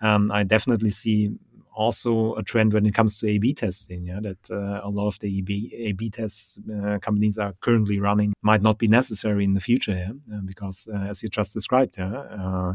um, 0.00 0.32
I 0.32 0.42
definitely 0.42 0.90
see 0.90 1.30
also 1.74 2.34
a 2.34 2.42
trend 2.42 2.72
when 2.72 2.86
it 2.86 2.94
comes 2.94 3.18
to 3.18 3.28
A/B 3.28 3.54
testing. 3.54 4.06
Yeah, 4.06 4.20
that 4.20 4.50
uh, 4.50 4.80
a 4.82 4.90
lot 4.90 5.08
of 5.08 5.18
the 5.18 5.38
A/B, 5.38 5.72
A/B 5.76 6.10
tests 6.10 6.58
uh, 6.72 6.98
companies 7.00 7.38
are 7.38 7.54
currently 7.60 8.00
running 8.00 8.32
might 8.42 8.62
not 8.62 8.78
be 8.78 8.88
necessary 8.88 9.44
in 9.44 9.54
the 9.54 9.60
future. 9.60 9.92
Yeah? 9.92 10.38
Because 10.44 10.88
uh, 10.92 10.98
as 10.98 11.22
you 11.22 11.28
just 11.28 11.52
described, 11.52 11.96
yeah, 11.98 12.12
uh, 12.12 12.74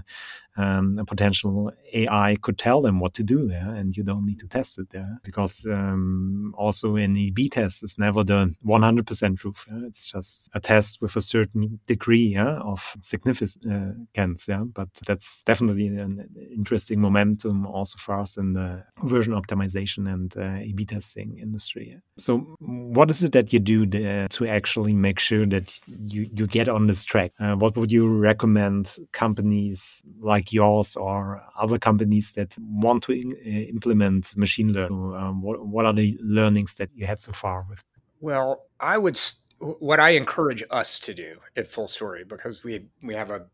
um, 0.59 0.99
a 0.99 1.05
potential 1.05 1.71
AI 1.93 2.35
could 2.41 2.57
tell 2.57 2.81
them 2.81 2.99
what 2.99 3.13
to 3.13 3.23
do 3.23 3.47
there, 3.47 3.73
and 3.73 3.95
you 3.95 4.03
don't 4.03 4.25
need 4.25 4.39
to 4.39 4.47
test 4.47 4.77
it 4.77 4.89
there 4.89 5.17
because 5.23 5.65
um, 5.65 6.53
also 6.57 6.97
an 6.97 7.15
A/B 7.15 7.49
test 7.49 7.81
is 7.81 7.97
never 7.97 8.23
the 8.25 8.53
100% 8.65 9.39
truth. 9.39 9.65
Yeah? 9.69 9.87
It's 9.87 10.05
just 10.11 10.49
a 10.53 10.59
test 10.59 11.01
with 11.01 11.15
a 11.15 11.21
certain 11.21 11.79
degree 11.87 12.33
yeah, 12.39 12.59
of 12.59 12.95
significance. 13.01 14.47
Yeah, 14.47 14.63
but 14.65 14.89
that's 15.07 15.43
definitely 15.43 15.87
an 15.87 16.27
interesting 16.53 16.99
momentum 16.99 17.65
also 17.65 17.97
for 17.97 18.19
us 18.19 18.35
in 18.35 18.53
the 18.53 18.83
version 19.03 19.33
optimization 19.33 20.11
and 20.11 20.35
uh, 20.35 20.67
A/B 20.67 20.85
testing 20.85 21.37
industry. 21.37 21.97
So, 22.17 22.39
what 22.59 23.09
is 23.09 23.23
it 23.23 23.31
that 23.31 23.53
you 23.53 23.59
do 23.59 23.85
to 23.85 24.47
actually 24.47 24.93
make 24.93 25.19
sure 25.19 25.45
that 25.45 25.79
you 25.87 26.29
you 26.33 26.47
get 26.47 26.67
on 26.67 26.87
this 26.87 27.05
track? 27.05 27.31
Uh, 27.39 27.55
what 27.55 27.77
would 27.77 27.93
you 27.93 28.07
recommend 28.09 28.97
companies 29.13 30.03
like 30.19 30.48
yours 30.51 30.95
or 30.95 31.41
other 31.57 31.77
companies 31.77 32.33
that 32.33 32.55
want 32.59 33.03
to 33.03 33.11
in, 33.11 33.31
uh, 33.33 33.49
implement 33.69 34.35
machine 34.35 34.73
learning? 34.73 35.15
Um, 35.15 35.41
what, 35.41 35.65
what 35.65 35.85
are 35.85 35.93
the 35.93 36.17
learnings 36.21 36.75
that 36.75 36.89
you 36.93 37.05
had 37.05 37.19
so 37.19 37.31
far 37.31 37.65
with? 37.69 37.83
Well, 38.19 38.65
I 38.79 38.97
would 38.97 39.19
what 39.59 39.99
I 39.99 40.11
encourage 40.11 40.63
us 40.69 40.99
to 41.01 41.13
do 41.13 41.37
at 41.55 41.65
Fullstory 41.65 42.27
because 42.27 42.63
we 42.63 42.85
we 43.01 43.13
have 43.13 43.29
a 43.29 43.45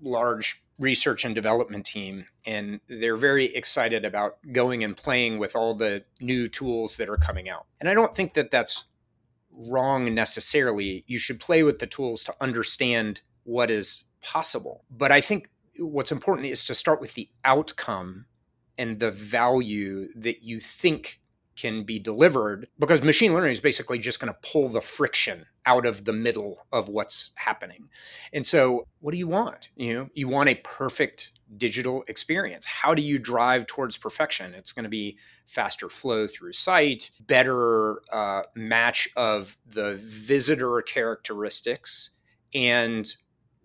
large 0.00 0.62
research 0.78 1.24
and 1.24 1.34
development 1.34 1.86
team 1.86 2.24
and 2.44 2.80
they're 2.88 3.16
very 3.16 3.54
excited 3.54 4.04
about 4.04 4.38
going 4.50 4.82
and 4.82 4.96
playing 4.96 5.38
with 5.38 5.54
all 5.54 5.74
the 5.74 6.02
new 6.20 6.48
tools 6.48 6.96
that 6.96 7.08
are 7.08 7.16
coming 7.16 7.48
out. 7.48 7.66
And 7.80 7.88
I 7.88 7.94
don't 7.94 8.14
think 8.14 8.34
that 8.34 8.50
that's 8.50 8.86
wrong 9.52 10.12
necessarily. 10.12 11.04
You 11.06 11.18
should 11.18 11.38
play 11.38 11.62
with 11.62 11.78
the 11.78 11.86
tools 11.86 12.24
to 12.24 12.34
understand 12.40 13.20
what 13.44 13.70
is 13.70 14.04
possible. 14.22 14.84
But 14.90 15.12
I 15.12 15.20
think 15.20 15.48
what's 15.78 16.12
important 16.12 16.48
is 16.48 16.64
to 16.66 16.74
start 16.74 17.00
with 17.00 17.14
the 17.14 17.28
outcome 17.44 18.26
and 18.78 18.98
the 18.98 19.10
value 19.10 20.08
that 20.14 20.42
you 20.42 20.60
think 20.60 21.20
can 21.56 21.84
be 21.84 21.98
delivered 21.98 22.66
because 22.78 23.02
machine 23.02 23.34
learning 23.34 23.50
is 23.50 23.60
basically 23.60 23.98
just 23.98 24.18
going 24.18 24.32
to 24.32 24.50
pull 24.50 24.68
the 24.70 24.80
friction 24.80 25.46
out 25.66 25.84
of 25.84 26.04
the 26.04 26.12
middle 26.12 26.66
of 26.72 26.88
what's 26.88 27.30
happening. 27.36 27.88
And 28.32 28.46
so 28.46 28.86
what 29.00 29.12
do 29.12 29.18
you 29.18 29.28
want? 29.28 29.68
You 29.76 29.94
know, 29.94 30.08
you 30.14 30.28
want 30.28 30.48
a 30.48 30.54
perfect 30.56 31.32
digital 31.56 32.04
experience. 32.08 32.64
How 32.64 32.94
do 32.94 33.02
you 33.02 33.18
drive 33.18 33.66
towards 33.66 33.98
perfection? 33.98 34.54
It's 34.54 34.72
going 34.72 34.84
to 34.84 34.88
be 34.88 35.18
faster 35.46 35.90
flow 35.90 36.26
through 36.26 36.54
site, 36.54 37.10
better 37.20 38.00
uh, 38.10 38.42
match 38.54 39.08
of 39.14 39.56
the 39.66 39.96
visitor 40.02 40.80
characteristics 40.82 42.10
and 42.54 43.14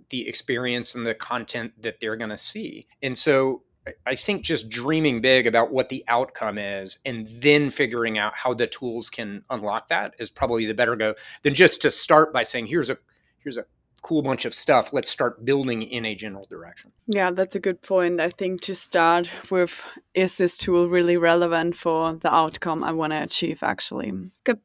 the 0.10 0.28
experience 0.28 0.96
and 0.96 1.06
the 1.06 1.16
content 1.16 1.74
that 1.82 2.00
they're 2.00 2.16
going 2.16 2.30
to 2.30 2.38
see. 2.38 2.88
And 3.02 3.18
so 3.18 3.64
I 4.06 4.16
think 4.16 4.44
just 4.44 4.70
dreaming 4.70 5.22
big 5.22 5.48
about 5.48 5.72
what 5.72 5.90
the 5.90 6.04
outcome 6.08 6.58
is 6.58 7.00
and 7.06 7.28
then 7.28 7.70
figuring 7.70 8.18
out 8.18 8.34
how 8.36 8.54
the 8.54 8.68
tools 8.68 9.10
can 9.10 9.44
unlock 9.50 9.90
that 9.90 10.16
is 10.20 10.30
probably 10.30 10.66
the 10.66 10.74
better 10.74 10.96
go 10.96 11.16
than 11.44 11.54
just 11.54 11.82
to 11.84 11.92
start 11.92 12.34
by 12.34 12.44
saying 12.44 12.68
here's 12.68 12.90
a 12.90 12.98
here's 13.40 13.58
a 13.58 13.66
cool 14.02 14.22
bunch 14.22 14.46
of 14.46 14.54
stuff. 14.54 14.94
Let's 14.94 15.10
start 15.10 15.44
building 15.46 15.84
in 15.84 16.06
a 16.06 16.16
general 16.16 16.46
direction. 16.50 16.92
Yeah, 17.08 17.32
that's 17.32 17.56
a 17.56 17.60
good 17.60 17.82
point. 17.82 18.20
I 18.20 18.30
think 18.30 18.62
to 18.62 18.76
start 18.76 19.32
with, 19.50 19.82
is 20.14 20.38
this 20.38 20.58
tool 20.58 20.90
really 20.90 21.18
relevant 21.18 21.76
for 21.76 22.14
the 22.14 22.34
outcome 22.34 22.84
I 22.84 22.92
want 22.92 23.14
to 23.14 23.24
achieve, 23.24 23.64
actually? 23.64 24.14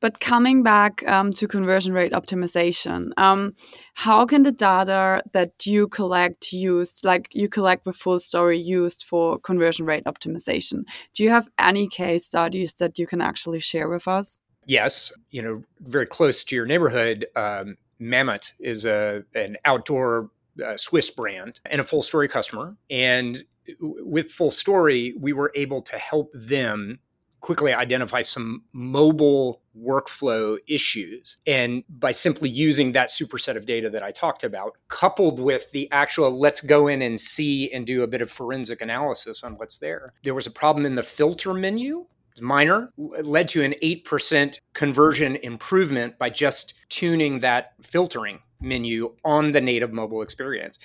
But 0.00 0.20
coming 0.20 0.62
back 0.62 1.06
um, 1.08 1.32
to 1.34 1.48
conversion 1.48 1.92
rate 1.92 2.12
optimization, 2.12 3.10
um, 3.16 3.54
how 3.94 4.26
can 4.26 4.42
the 4.42 4.52
data 4.52 5.22
that 5.32 5.66
you 5.66 5.88
collect 5.88 6.52
used, 6.52 7.04
like 7.04 7.28
you 7.32 7.48
collect 7.48 7.84
the 7.84 7.92
full 7.92 8.20
story, 8.20 8.58
used 8.58 9.04
for 9.04 9.38
conversion 9.38 9.86
rate 9.86 10.04
optimization? 10.04 10.84
Do 11.14 11.22
you 11.22 11.30
have 11.30 11.48
any 11.58 11.88
case 11.88 12.26
studies 12.26 12.74
that 12.74 12.98
you 12.98 13.06
can 13.06 13.20
actually 13.20 13.60
share 13.60 13.88
with 13.88 14.06
us? 14.06 14.38
Yes, 14.66 15.12
you 15.30 15.42
know, 15.42 15.64
very 15.80 16.06
close 16.06 16.44
to 16.44 16.54
your 16.54 16.66
neighborhood, 16.66 17.26
um, 17.34 17.76
Mammut 18.00 18.52
is 18.58 18.84
a 18.84 19.24
an 19.34 19.56
outdoor 19.64 20.30
uh, 20.64 20.76
Swiss 20.76 21.10
brand 21.10 21.60
and 21.64 21.80
a 21.80 21.84
Fullstory 21.84 22.28
customer. 22.28 22.76
And 22.90 23.44
with 23.80 24.28
Fullstory, 24.28 25.12
we 25.18 25.32
were 25.32 25.52
able 25.54 25.82
to 25.82 25.96
help 25.96 26.30
them 26.34 26.98
quickly 27.40 27.72
identify 27.72 28.22
some 28.22 28.62
mobile 28.72 29.62
workflow 29.76 30.56
issues. 30.68 31.38
And 31.46 31.82
by 31.88 32.12
simply 32.12 32.48
using 32.48 32.92
that 32.92 33.08
superset 33.08 33.56
of 33.56 33.66
data 33.66 33.90
that 33.90 34.02
I 34.02 34.12
talked 34.12 34.44
about, 34.44 34.76
coupled 34.88 35.40
with 35.40 35.70
the 35.72 35.90
actual 35.90 36.30
let's 36.38 36.60
go 36.60 36.86
in 36.86 37.02
and 37.02 37.20
see 37.20 37.70
and 37.72 37.84
do 37.84 38.02
a 38.02 38.06
bit 38.06 38.22
of 38.22 38.30
forensic 38.30 38.80
analysis 38.80 39.42
on 39.42 39.58
what's 39.58 39.78
there, 39.78 40.12
there 40.22 40.34
was 40.34 40.46
a 40.46 40.52
problem 40.52 40.86
in 40.86 40.94
the 40.94 41.02
filter 41.02 41.52
menu 41.52 42.06
minor, 42.40 42.90
led 42.96 43.48
to 43.48 43.62
an 43.62 43.74
8% 43.82 44.58
conversion 44.74 45.36
improvement 45.36 46.18
by 46.18 46.30
just 46.30 46.74
tuning 46.88 47.40
that 47.40 47.72
filtering 47.82 48.40
menu 48.60 49.14
on 49.24 49.52
the 49.52 49.60
native 49.60 49.92
mobile 49.92 50.22
experience. 50.22 50.78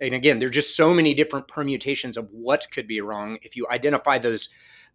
And 0.00 0.14
again, 0.14 0.38
there's 0.38 0.50
just 0.50 0.76
so 0.76 0.92
many 0.92 1.14
different 1.14 1.48
permutations 1.48 2.16
of 2.16 2.28
what 2.30 2.66
could 2.70 2.86
be 2.86 3.00
wrong. 3.00 3.38
If 3.42 3.56
you 3.56 3.66
identify 3.70 4.18
those 4.18 4.48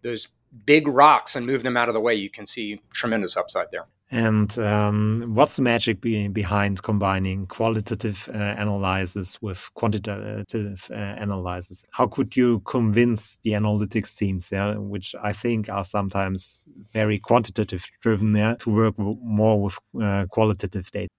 those 0.03 0.27
big 0.65 0.87
rocks 0.87 1.35
and 1.35 1.45
move 1.45 1.63
them 1.63 1.75
out 1.75 1.89
of 1.89 1.93
the 1.93 1.99
way, 1.99 2.13
you 2.13 2.29
can 2.29 2.45
see 2.45 2.81
tremendous 2.91 3.35
upside 3.35 3.71
there. 3.71 3.87
And 4.09 4.57
um, 4.59 5.31
what's 5.33 5.57
the 5.57 5.61
magic 5.63 5.99
be 5.99 6.29
behind 6.29 6.81
combining 6.81 7.45
qualitative 7.47 8.29
uh, 8.33 8.37
analysis 8.37 9.41
with 9.41 9.69
quantitative 9.73 10.89
uh, 10.89 10.95
analysis? 10.95 11.85
How 11.91 12.07
could 12.07 12.37
you 12.37 12.61
convince 12.61 13.37
the 13.43 13.51
analytics 13.51 14.17
teams, 14.17 14.49
yeah, 14.51 14.75
which 14.75 15.13
I 15.21 15.33
think 15.33 15.69
are 15.69 15.83
sometimes 15.83 16.63
very 16.93 17.19
quantitative 17.19 17.85
driven, 17.99 18.33
yeah, 18.33 18.55
to 18.59 18.69
work 18.69 18.97
more 18.97 19.61
with 19.61 19.77
uh, 20.01 20.25
qualitative 20.29 20.89
data? 20.91 21.09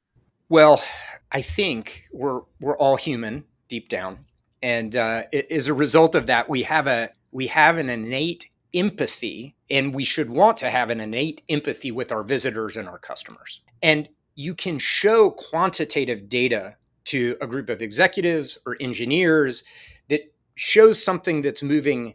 Well, 0.48 0.83
I 1.31 1.42
think 1.42 2.05
we're 2.11 2.40
we're 2.59 2.79
all 2.79 2.96
human 2.96 3.44
deep 3.68 3.90
down, 3.90 4.24
and 4.62 4.96
uh, 4.96 5.24
as 5.51 5.68
a 5.68 5.74
result 5.74 6.14
of 6.14 6.27
that, 6.29 6.48
we 6.48 6.62
have 6.62 6.87
a 6.87 7.11
we 7.33 7.48
have 7.48 7.77
an 7.77 7.90
innate 7.90 8.48
empathy 8.74 9.57
and 9.70 9.94
we 9.94 10.04
should 10.04 10.31
want 10.31 10.57
to 10.59 10.70
have 10.70 10.90
an 10.90 11.00
innate 11.00 11.42
empathy 11.48 11.90
with 11.90 12.12
our 12.12 12.22
visitors 12.22 12.76
and 12.76 12.88
our 12.88 12.98
customers. 12.98 13.61
And 13.83 14.09
you 14.35 14.54
can 14.54 14.78
show 14.78 15.31
quantitative 15.31 16.28
data 16.28 16.76
to 17.04 17.37
a 17.40 17.46
group 17.46 17.70
of 17.70 17.81
executives 17.81 18.59
or 18.66 18.76
engineers 18.81 19.64
that 20.09 20.33
shows 20.54 21.02
something 21.02 21.42
that's 21.42 21.62
moving 21.62 22.14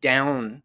down 0.00 0.62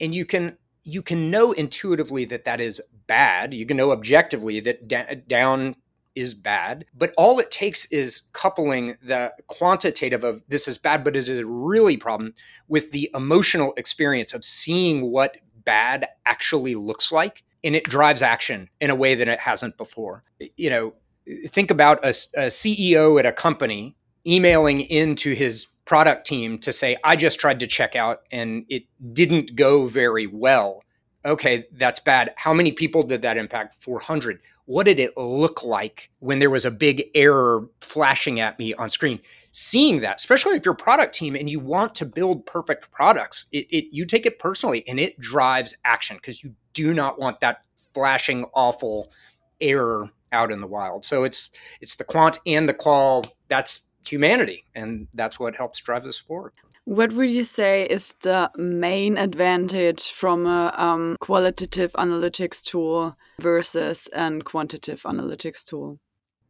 and 0.00 0.14
you 0.14 0.24
can 0.24 0.56
you 0.82 1.02
can 1.02 1.30
know 1.30 1.52
intuitively 1.52 2.24
that 2.24 2.44
that 2.44 2.60
is 2.60 2.80
bad 3.06 3.52
you 3.52 3.66
can 3.66 3.76
know 3.76 3.92
objectively 3.92 4.58
that 4.60 4.88
da- 4.88 5.14
down 5.26 5.74
is 6.14 6.34
bad 6.34 6.84
but 6.94 7.12
all 7.16 7.38
it 7.38 7.50
takes 7.50 7.84
is 7.86 8.22
coupling 8.32 8.96
the 9.02 9.32
quantitative 9.46 10.24
of 10.24 10.42
this 10.48 10.68
is 10.68 10.78
bad 10.78 11.02
but 11.02 11.16
it 11.16 11.28
is 11.28 11.38
a 11.38 11.46
really 11.46 11.96
problem 11.96 12.34
with 12.68 12.90
the 12.92 13.10
emotional 13.14 13.72
experience 13.76 14.34
of 14.34 14.44
seeing 14.44 15.10
what 15.10 15.36
bad 15.64 16.06
actually 16.26 16.74
looks 16.74 17.12
like 17.12 17.44
and 17.64 17.76
it 17.76 17.84
drives 17.84 18.22
action 18.22 18.68
in 18.80 18.90
a 18.90 18.94
way 18.94 19.14
that 19.14 19.28
it 19.28 19.40
hasn't 19.40 19.76
before 19.76 20.22
you 20.56 20.68
know 20.68 20.92
think 21.48 21.70
about 21.70 22.04
a, 22.04 22.08
a 22.08 22.46
ceo 22.48 23.18
at 23.18 23.26
a 23.26 23.32
company 23.32 23.96
emailing 24.26 24.80
into 24.80 25.34
his 25.34 25.68
product 25.84 26.26
team 26.26 26.58
to 26.58 26.72
say, 26.72 26.96
I 27.04 27.16
just 27.16 27.40
tried 27.40 27.60
to 27.60 27.66
check 27.66 27.96
out 27.96 28.22
and 28.30 28.64
it 28.68 28.84
didn't 29.12 29.56
go 29.56 29.86
very 29.86 30.26
well. 30.26 30.82
Okay, 31.24 31.66
that's 31.72 32.00
bad. 32.00 32.32
How 32.36 32.52
many 32.52 32.72
people 32.72 33.02
did 33.04 33.22
that 33.22 33.36
impact? 33.36 33.80
400. 33.82 34.40
What 34.64 34.84
did 34.84 34.98
it 34.98 35.16
look 35.16 35.62
like 35.62 36.10
when 36.18 36.40
there 36.40 36.50
was 36.50 36.64
a 36.64 36.70
big 36.70 37.04
error 37.14 37.68
flashing 37.80 38.40
at 38.40 38.58
me 38.58 38.74
on 38.74 38.90
screen? 38.90 39.20
Seeing 39.52 40.00
that, 40.00 40.16
especially 40.16 40.56
if 40.56 40.64
you're 40.64 40.74
a 40.74 40.76
product 40.76 41.14
team 41.14 41.36
and 41.36 41.48
you 41.48 41.60
want 41.60 41.94
to 41.96 42.06
build 42.06 42.46
perfect 42.46 42.90
products, 42.90 43.46
it, 43.52 43.66
it 43.70 43.84
you 43.92 44.04
take 44.04 44.26
it 44.26 44.38
personally 44.38 44.82
and 44.88 44.98
it 44.98 45.18
drives 45.20 45.76
action 45.84 46.16
because 46.16 46.42
you 46.42 46.54
do 46.72 46.92
not 46.94 47.20
want 47.20 47.38
that 47.40 47.66
flashing 47.94 48.44
awful 48.54 49.12
error 49.60 50.10
out 50.32 50.50
in 50.50 50.60
the 50.60 50.66
wild. 50.66 51.04
So 51.04 51.24
it's 51.24 51.50
it's 51.80 51.96
the 51.96 52.04
quant 52.04 52.38
and 52.46 52.68
the 52.68 52.74
qual. 52.74 53.24
That's 53.48 53.86
humanity. 54.06 54.64
And 54.74 55.06
that's 55.14 55.38
what 55.38 55.54
helps 55.54 55.80
drive 55.80 56.02
this 56.02 56.18
forward. 56.18 56.52
What 56.84 57.12
would 57.12 57.30
you 57.30 57.44
say 57.44 57.86
is 57.86 58.12
the 58.22 58.50
main 58.56 59.16
advantage 59.16 60.10
from 60.10 60.46
a 60.46 60.74
um, 60.76 61.16
qualitative 61.20 61.92
analytics 61.92 62.60
tool 62.60 63.16
versus 63.40 64.08
a 64.12 64.40
quantitative 64.40 65.02
analytics 65.02 65.62
tool? 65.64 66.00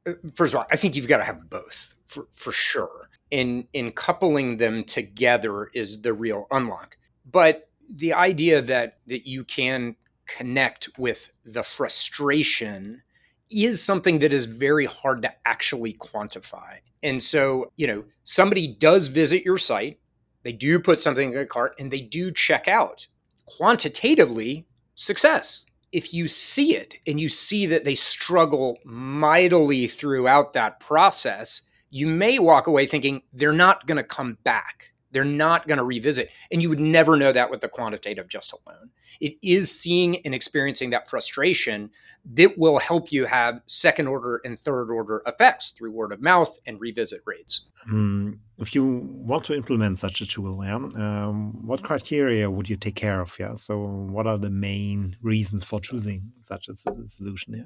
Uh, 0.06 0.12
first 0.34 0.54
of 0.54 0.60
all, 0.60 0.66
I 0.70 0.76
think 0.76 0.96
you've 0.96 1.08
got 1.08 1.18
to 1.18 1.24
have 1.24 1.50
both 1.50 1.90
for, 2.06 2.28
for 2.32 2.52
sure. 2.52 3.10
In, 3.30 3.66
in 3.72 3.92
coupling 3.92 4.56
them 4.58 4.84
together 4.84 5.70
is 5.74 6.02
the 6.02 6.12
real 6.12 6.46
unlock. 6.50 6.96
But 7.30 7.68
the 7.88 8.14
idea 8.14 8.62
that, 8.62 8.98
that 9.06 9.26
you 9.26 9.44
can 9.44 9.96
connect 10.26 10.88
with 10.98 11.30
the 11.44 11.62
frustration 11.62 13.02
is 13.50 13.82
something 13.82 14.20
that 14.20 14.32
is 14.32 14.46
very 14.46 14.86
hard 14.86 15.22
to 15.22 15.32
actually 15.44 15.94
quantify. 15.94 16.78
And 17.02 17.22
so, 17.22 17.72
you 17.76 17.86
know, 17.86 18.04
somebody 18.24 18.66
does 18.66 19.08
visit 19.08 19.44
your 19.44 19.58
site, 19.58 19.98
they 20.42 20.52
do 20.52 20.78
put 20.80 21.00
something 21.00 21.32
in 21.32 21.38
a 21.38 21.46
cart, 21.46 21.74
and 21.78 21.90
they 21.90 22.00
do 22.00 22.30
check 22.30 22.68
out. 22.68 23.06
Quantitatively, 23.46 24.66
success. 24.94 25.64
If 25.92 26.14
you 26.14 26.26
see 26.26 26.74
it 26.74 26.96
and 27.06 27.20
you 27.20 27.28
see 27.28 27.66
that 27.66 27.84
they 27.84 27.94
struggle 27.94 28.78
mightily 28.84 29.88
throughout 29.88 30.54
that 30.54 30.80
process, 30.80 31.62
you 31.90 32.06
may 32.06 32.38
walk 32.38 32.66
away 32.66 32.86
thinking 32.86 33.22
they're 33.32 33.52
not 33.52 33.86
going 33.86 33.98
to 33.98 34.02
come 34.02 34.38
back. 34.42 34.91
They're 35.12 35.24
not 35.24 35.68
going 35.68 35.78
to 35.78 35.84
revisit. 35.84 36.30
And 36.50 36.62
you 36.62 36.68
would 36.68 36.80
never 36.80 37.16
know 37.16 37.32
that 37.32 37.50
with 37.50 37.60
the 37.60 37.68
quantitative 37.68 38.28
just 38.28 38.52
alone. 38.52 38.90
It 39.20 39.34
is 39.42 39.70
seeing 39.70 40.24
and 40.24 40.34
experiencing 40.34 40.90
that 40.90 41.08
frustration 41.08 41.90
that 42.34 42.56
will 42.56 42.78
help 42.78 43.12
you 43.12 43.26
have 43.26 43.60
second 43.66 44.06
order 44.06 44.40
and 44.44 44.58
third 44.58 44.90
order 44.90 45.22
effects 45.26 45.70
through 45.70 45.92
word 45.92 46.12
of 46.12 46.20
mouth 46.20 46.58
and 46.66 46.80
revisit 46.80 47.20
rates. 47.26 47.68
Um, 47.90 48.40
if 48.58 48.74
you 48.74 49.00
want 49.12 49.44
to 49.44 49.54
implement 49.54 49.98
such 49.98 50.20
a 50.20 50.26
tool, 50.26 50.64
yeah, 50.64 50.76
um, 50.76 51.66
what 51.66 51.82
criteria 51.82 52.50
would 52.50 52.68
you 52.68 52.76
take 52.76 52.94
care 52.94 53.20
of? 53.20 53.36
Yeah, 53.38 53.54
so 53.54 53.78
what 53.78 54.26
are 54.26 54.38
the 54.38 54.50
main 54.50 55.16
reasons 55.20 55.64
for 55.64 55.80
choosing 55.80 56.32
such 56.40 56.68
a 56.68 56.74
solution? 56.74 57.54
Yeah, 57.54 57.64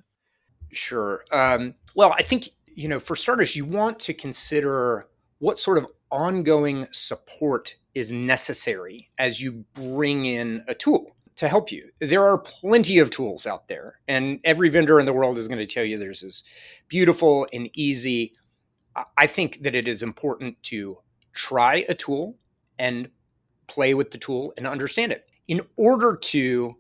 sure. 0.73 1.25
Um, 1.31 1.75
well, 1.95 2.15
I 2.19 2.23
think 2.23 2.51
you 2.77 2.89
know, 2.89 3.01
for 3.01 3.17
starters, 3.17 3.57
you 3.57 3.65
want 3.65 3.99
to 4.01 4.15
consider 4.15 5.09
what 5.39 5.59
sort 5.59 5.79
of 5.79 5.87
ongoing 6.11 6.87
support 6.93 7.77
is 7.95 8.13
necessary 8.13 9.11
as 9.19 9.41
you 9.41 9.65
bring 9.75 10.25
in 10.25 10.65
a 10.69 10.75
tool 10.75 11.17
to 11.37 11.49
help 11.49 11.71
you. 11.71 11.91
There 12.01 12.25
are 12.25 12.39
plenty 12.39 12.99
of 12.99 13.11
tools 13.11 13.47
out 13.47 13.69
there, 13.69 14.01
and 14.09 14.41
every 14.45 14.69
vendor 14.69 14.99
in 14.99 15.07
the 15.07 15.13
world 15.13 15.39
is 15.39 15.49
going 15.49 15.59
to 15.59 15.67
tell 15.67 15.85
you 15.85 15.99
there's 15.99 16.23
this 16.23 16.43
beautiful 16.89 17.47
and 17.53 17.71
easy. 17.75 18.35
I 19.17 19.27
think 19.27 19.63
that 19.63 19.75
it 19.75 19.87
is 19.87 20.03
important 20.03 20.63
to 20.65 20.99
try 21.35 21.85
a 21.89 21.95
tool 21.95 22.37
and 22.79 23.11
play 23.67 23.95
with 23.95 24.11
the 24.11 24.19
tool 24.19 24.55
and 24.57 24.67
understand 24.67 25.13
it. 25.13 25.29
In 25.49 25.61
order 25.77 26.17
to 26.17 26.77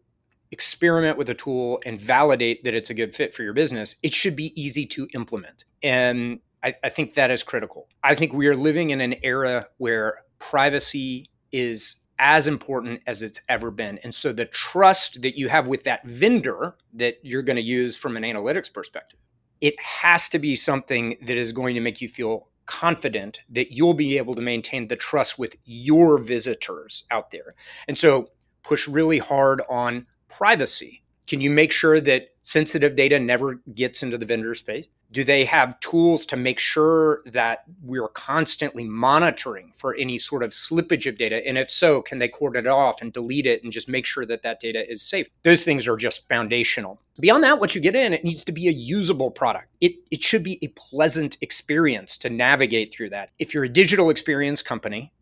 experiment 0.50 1.18
with 1.18 1.28
a 1.28 1.34
tool 1.34 1.80
and 1.84 2.00
validate 2.00 2.64
that 2.64 2.74
it's 2.74 2.90
a 2.90 2.94
good 2.94 3.14
fit 3.14 3.34
for 3.34 3.42
your 3.42 3.52
business, 3.52 3.96
it 4.02 4.14
should 4.14 4.36
be 4.36 4.58
easy 4.60 4.86
to 4.86 5.08
implement. 5.14 5.64
And 5.82 6.40
I, 6.66 6.74
I 6.82 6.88
think 6.88 7.14
that 7.14 7.30
is 7.30 7.44
critical. 7.44 7.86
I 8.02 8.16
think 8.16 8.32
we 8.32 8.48
are 8.48 8.56
living 8.56 8.90
in 8.90 9.00
an 9.00 9.14
era 9.22 9.68
where 9.76 10.22
privacy 10.40 11.30
is 11.52 12.00
as 12.18 12.48
important 12.48 13.02
as 13.06 13.22
it's 13.22 13.40
ever 13.48 13.70
been. 13.70 13.98
And 14.02 14.12
so 14.12 14.32
the 14.32 14.46
trust 14.46 15.22
that 15.22 15.38
you 15.38 15.48
have 15.48 15.68
with 15.68 15.84
that 15.84 16.04
vendor 16.04 16.74
that 16.94 17.18
you're 17.22 17.42
going 17.42 17.56
to 17.56 17.62
use 17.62 17.96
from 17.96 18.16
an 18.16 18.24
analytics 18.24 18.72
perspective, 18.72 19.20
it 19.60 19.80
has 19.80 20.28
to 20.30 20.40
be 20.40 20.56
something 20.56 21.16
that 21.22 21.36
is 21.36 21.52
going 21.52 21.76
to 21.76 21.80
make 21.80 22.00
you 22.00 22.08
feel 22.08 22.48
confident 22.66 23.42
that 23.48 23.70
you'll 23.70 23.94
be 23.94 24.18
able 24.18 24.34
to 24.34 24.42
maintain 24.42 24.88
the 24.88 24.96
trust 24.96 25.38
with 25.38 25.54
your 25.64 26.18
visitors 26.18 27.04
out 27.12 27.30
there. 27.30 27.54
And 27.86 27.96
so 27.96 28.30
push 28.64 28.88
really 28.88 29.18
hard 29.18 29.62
on 29.70 30.06
privacy. 30.28 31.04
Can 31.28 31.40
you 31.40 31.50
make 31.50 31.70
sure 31.70 32.00
that 32.00 32.30
sensitive 32.42 32.96
data 32.96 33.20
never 33.20 33.60
gets 33.72 34.02
into 34.02 34.18
the 34.18 34.26
vendor 34.26 34.54
space? 34.56 34.86
Do 35.12 35.24
they 35.24 35.44
have 35.44 35.78
tools 35.80 36.26
to 36.26 36.36
make 36.36 36.58
sure 36.58 37.22
that 37.26 37.64
we're 37.82 38.08
constantly 38.08 38.84
monitoring 38.84 39.72
for 39.74 39.94
any 39.94 40.18
sort 40.18 40.42
of 40.42 40.50
slippage 40.50 41.06
of 41.08 41.16
data? 41.16 41.46
And 41.46 41.56
if 41.56 41.70
so, 41.70 42.02
can 42.02 42.18
they 42.18 42.28
cord 42.28 42.56
it 42.56 42.66
off 42.66 43.00
and 43.00 43.12
delete 43.12 43.46
it 43.46 43.62
and 43.62 43.72
just 43.72 43.88
make 43.88 44.04
sure 44.04 44.26
that 44.26 44.42
that 44.42 44.60
data 44.60 44.90
is 44.90 45.02
safe? 45.02 45.28
Those 45.42 45.64
things 45.64 45.86
are 45.86 45.96
just 45.96 46.28
foundational. 46.28 47.00
Beyond 47.20 47.44
that, 47.44 47.60
what 47.60 47.74
you 47.74 47.80
get 47.80 47.96
in, 47.96 48.12
it 48.12 48.24
needs 48.24 48.44
to 48.44 48.52
be 48.52 48.68
a 48.68 48.72
usable 48.72 49.30
product. 49.30 49.68
It, 49.80 49.94
it 50.10 50.22
should 50.22 50.42
be 50.42 50.58
a 50.60 50.68
pleasant 50.68 51.38
experience 51.40 52.18
to 52.18 52.28
navigate 52.28 52.92
through 52.92 53.10
that. 53.10 53.30
If 53.38 53.54
you're 53.54 53.64
a 53.64 53.68
digital 53.68 54.10
experience 54.10 54.60
company, 54.60 55.12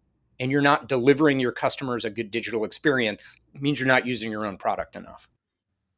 and 0.41 0.51
you're 0.51 0.63
not 0.63 0.89
delivering 0.89 1.39
your 1.39 1.53
customers 1.53 2.05
a 2.05 2.11
good 2.11 2.31
digital 2.31 2.65
experience, 2.65 3.37
means 3.61 3.79
you're 3.79 3.87
not 3.87 4.07
using 4.07 4.31
your 4.31 4.47
own 4.47 4.57
product 4.57 4.97
enough. 4.97 5.29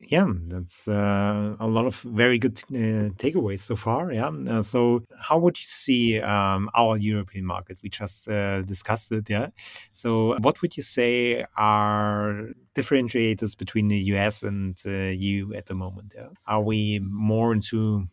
Yeah, 0.00 0.30
that's 0.48 0.86
uh, 0.88 1.56
a 1.58 1.66
lot 1.66 1.86
of 1.86 1.96
very 2.02 2.38
good 2.38 2.58
uh, 2.70 3.10
takeaways 3.16 3.60
so 3.60 3.76
far. 3.76 4.12
Yeah. 4.12 4.28
Uh, 4.28 4.60
so, 4.60 5.02
how 5.18 5.38
would 5.38 5.58
you 5.58 5.64
see 5.64 6.20
um, 6.20 6.68
our 6.74 6.98
European 6.98 7.46
market? 7.46 7.78
We 7.82 7.88
just 7.88 8.28
uh, 8.28 8.60
discussed 8.62 9.10
it. 9.12 9.30
Yeah. 9.30 9.48
So, 9.92 10.36
what 10.40 10.60
would 10.60 10.76
you 10.76 10.82
say 10.82 11.46
are 11.56 12.50
differentiators 12.74 13.56
between 13.56 13.88
the 13.88 13.98
US 14.14 14.42
and 14.42 14.78
uh, 14.86 15.56
at 15.56 15.66
the 15.66 15.74
moment? 15.74 16.12
Yeah. 16.14 16.28
Are 16.46 16.62
we 16.62 17.00
more 17.00 17.54
into 17.54 18.04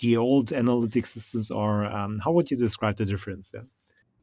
the 0.00 0.18
old 0.18 0.52
analytic 0.52 1.06
systems, 1.06 1.50
or 1.50 1.86
um, 1.86 2.18
how 2.18 2.32
would 2.32 2.50
you 2.50 2.58
describe 2.58 2.96
the 2.98 3.06
difference? 3.06 3.52
Yeah. 3.54 3.62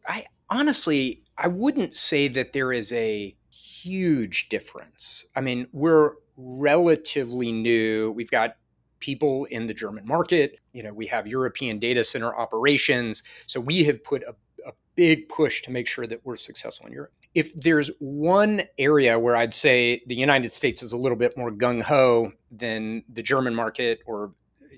I 0.07 0.25
honestly, 0.49 1.23
I 1.37 1.47
wouldn't 1.47 1.95
say 1.95 2.27
that 2.27 2.53
there 2.53 2.71
is 2.71 2.93
a 2.93 3.35
huge 3.49 4.49
difference. 4.49 5.25
I 5.35 5.41
mean, 5.41 5.67
we're 5.71 6.13
relatively 6.39 7.51
new. 7.51 8.11
We've 8.11 8.31
got 8.31 8.55
people 8.99 9.45
in 9.45 9.67
the 9.67 9.73
German 9.73 10.05
market. 10.05 10.59
You 10.73 10.83
know, 10.83 10.93
we 10.93 11.07
have 11.07 11.27
European 11.27 11.79
data 11.79 12.03
center 12.03 12.35
operations. 12.35 13.23
So 13.47 13.59
we 13.59 13.83
have 13.85 14.03
put 14.03 14.23
a, 14.23 14.35
a 14.67 14.73
big 14.95 15.29
push 15.29 15.61
to 15.63 15.71
make 15.71 15.87
sure 15.87 16.07
that 16.07 16.21
we're 16.25 16.35
successful 16.35 16.87
in 16.87 16.93
Europe. 16.93 17.13
If 17.35 17.53
there's 17.53 17.91
one 17.99 18.63
area 18.77 19.19
where 19.19 19.35
I'd 19.35 19.53
say 19.53 20.01
the 20.07 20.15
United 20.15 20.51
States 20.51 20.81
is 20.81 20.93
a 20.93 20.97
little 20.97 21.17
bit 21.17 21.37
more 21.37 21.51
gung 21.51 21.81
ho 21.81 22.31
than 22.51 23.03
the 23.07 23.21
German 23.21 23.53
market 23.53 23.99
or 24.05 24.33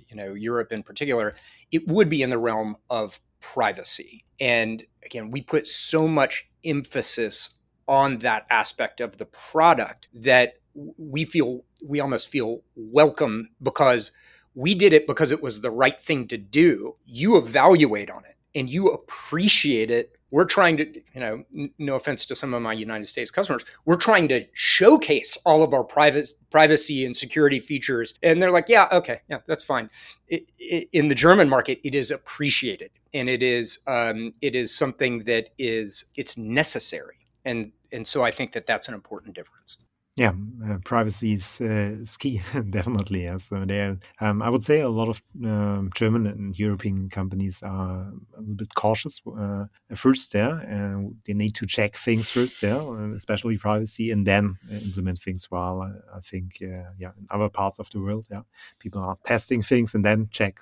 you 0.10 0.16
know 0.16 0.34
Europe 0.34 0.72
in 0.72 0.84
particular, 0.84 1.36
it 1.72 1.88
would 1.88 2.10
be 2.10 2.22
in 2.22 2.30
the 2.30 2.38
realm 2.38 2.76
of 2.90 3.22
privacy. 3.40 4.26
And 4.40 4.84
again, 5.06 5.32
we 5.32 5.42
put 5.42 5.66
so 5.66 6.08
much 6.08 6.50
emphasis 6.66 7.52
on 7.88 8.18
that 8.20 8.46
aspect 8.50 9.02
of 9.02 9.18
the 9.18 9.26
product 9.26 10.10
that 10.14 10.56
we 10.74 11.26
feel 11.26 11.64
we 11.84 12.00
almost 12.00 12.30
feel 12.30 12.62
welcome 12.76 13.50
because 13.62 14.12
we 14.54 14.76
did 14.76 14.94
it 14.94 15.08
because 15.08 15.32
it 15.32 15.42
was 15.42 15.62
the 15.62 15.72
right 15.72 16.00
thing 16.00 16.28
to 16.28 16.38
do. 16.38 16.96
You 17.06 17.38
evaluate 17.38 18.10
on 18.10 18.24
it 18.26 18.38
and 18.54 18.70
you 18.70 18.88
appreciate 18.88 19.90
it 19.90 20.18
we're 20.32 20.46
trying 20.46 20.78
to, 20.78 20.86
you 21.14 21.20
know, 21.20 21.44
n- 21.56 21.72
no 21.78 21.96
offense 21.96 22.26
to 22.26 22.36
some 22.36 22.54
of 22.54 22.62
my 22.62 22.74
United 22.74 23.06
States 23.06 23.30
customers, 23.30 23.64
we're 23.86 23.98
trying 23.98 24.30
to 24.30 24.46
showcase 24.54 25.38
all 25.46 25.62
of 25.62 25.74
our 25.74 25.84
private 25.84 26.30
privacy 26.50 27.06
and 27.06 27.16
security 27.16 27.60
features, 27.60 28.14
and 28.24 28.42
they're 28.42 28.52
like, 28.52 28.70
yeah, 28.70 28.88
okay, 28.92 29.22
yeah, 29.30 29.40
that's 29.46 29.64
fine. 29.64 29.90
It, 30.28 30.46
it, 30.58 30.90
in 30.94 31.10
the 31.10 31.16
German 31.16 31.50
market, 31.50 31.80
it 31.84 31.94
is 31.94 32.10
appreciated, 32.10 32.92
and 33.14 33.30
it 33.30 33.44
is 33.44 33.80
um, 33.88 34.34
it 34.42 34.56
is 34.56 34.74
something 34.74 35.26
that 35.26 35.50
is 35.60 36.06
it's 36.16 36.38
necessary, 36.38 37.28
and 37.46 37.74
and 37.92 38.08
so 38.08 38.24
I 38.24 38.32
think 38.32 38.54
that 38.54 38.66
that's 38.66 38.88
an 38.88 38.94
important 38.94 39.36
difference. 39.36 39.78
Yeah, 40.18 40.34
uh, 40.70 40.78
privacy 40.84 41.34
is, 41.34 41.62
uh, 41.62 41.96
is 42.02 42.18
key, 42.18 42.42
definitely. 42.70 43.24
Yeah. 43.24 43.38
So 43.38 43.64
there, 43.64 43.98
um, 44.20 44.42
I 44.42 44.50
would 44.50 44.64
say 44.64 44.82
a 44.82 44.90
lot 44.90 45.08
of 45.08 45.22
um, 45.46 45.90
German 45.96 46.28
and 46.28 46.60
European 46.60 47.10
companies 47.10 47.64
are 47.64 48.12
a 48.38 48.40
little 48.42 48.56
bit 48.56 48.76
cautious 48.76 49.22
uh, 49.40 49.66
first 49.96 50.34
there. 50.34 50.52
Uh, 50.70 51.12
they 51.26 51.34
need 51.34 51.56
to 51.56 51.66
check 51.66 51.96
things 51.96 52.28
first 52.30 52.60
there, 52.60 52.82
uh, 52.82 53.14
especially 53.14 53.58
privacy, 53.58 54.12
and 54.12 54.28
then 54.28 54.58
implement 54.70 55.18
things. 55.20 55.46
While 55.50 55.82
I 56.14 56.20
think, 56.20 56.58
uh, 56.62 56.92
yeah, 57.00 57.12
in 57.18 57.26
other 57.30 57.48
parts 57.48 57.80
of 57.80 57.90
the 57.92 58.02
world, 58.02 58.28
yeah, 58.30 58.42
people 58.80 59.02
are 59.02 59.18
testing 59.26 59.64
things 59.64 59.96
and 59.96 60.04
then 60.04 60.28
check 60.30 60.60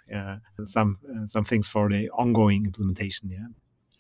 some 0.64 1.00
some 1.26 1.44
things 1.44 1.68
for 1.68 1.90
the 1.90 2.08
ongoing 2.12 2.66
implementation. 2.66 3.30
Yeah. 3.32 3.48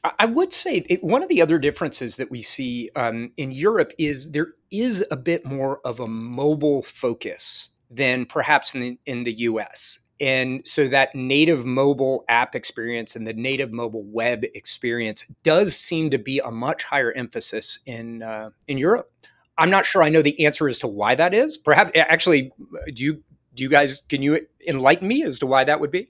I 0.03 0.25
would 0.25 0.53
say 0.53 0.77
it, 0.87 1.03
one 1.03 1.23
of 1.23 1.29
the 1.29 1.41
other 1.41 1.59
differences 1.59 2.15
that 2.15 2.31
we 2.31 2.41
see 2.41 2.89
um, 2.95 3.31
in 3.35 3.51
Europe 3.51 3.91
is 3.97 4.31
there 4.31 4.53
is 4.71 5.05
a 5.11 5.17
bit 5.17 5.45
more 5.45 5.81
of 5.83 5.99
a 5.99 6.07
mobile 6.07 6.81
focus 6.81 7.69
than 7.89 8.25
perhaps 8.25 8.73
in 8.73 8.81
the, 8.81 8.99
in 9.05 9.23
the 9.23 9.33
US. 9.39 9.99
And 10.21 10.61
so 10.65 10.87
that 10.89 11.15
native 11.15 11.65
mobile 11.65 12.23
app 12.29 12.55
experience 12.55 13.15
and 13.15 13.25
the 13.25 13.33
native 13.33 13.71
mobile 13.71 14.05
web 14.05 14.43
experience 14.53 15.25
does 15.43 15.75
seem 15.75 16.09
to 16.11 16.17
be 16.17 16.39
a 16.39 16.51
much 16.51 16.83
higher 16.83 17.11
emphasis 17.13 17.79
in 17.85 18.21
uh, 18.21 18.49
in 18.67 18.77
Europe. 18.77 19.11
I'm 19.57 19.69
not 19.69 19.85
sure 19.85 20.03
I 20.03 20.09
know 20.09 20.21
the 20.21 20.45
answer 20.45 20.67
as 20.67 20.79
to 20.79 20.87
why 20.87 21.15
that 21.15 21.33
is. 21.33 21.57
Perhaps 21.57 21.91
actually, 21.95 22.51
do 22.93 23.03
you 23.03 23.23
do 23.53 23.63
you 23.63 23.69
guys 23.69 24.01
can 24.09 24.21
you 24.21 24.45
enlighten 24.67 25.07
me 25.07 25.23
as 25.23 25.39
to 25.39 25.45
why 25.45 25.63
that 25.63 25.79
would 25.79 25.91
be? 25.91 26.07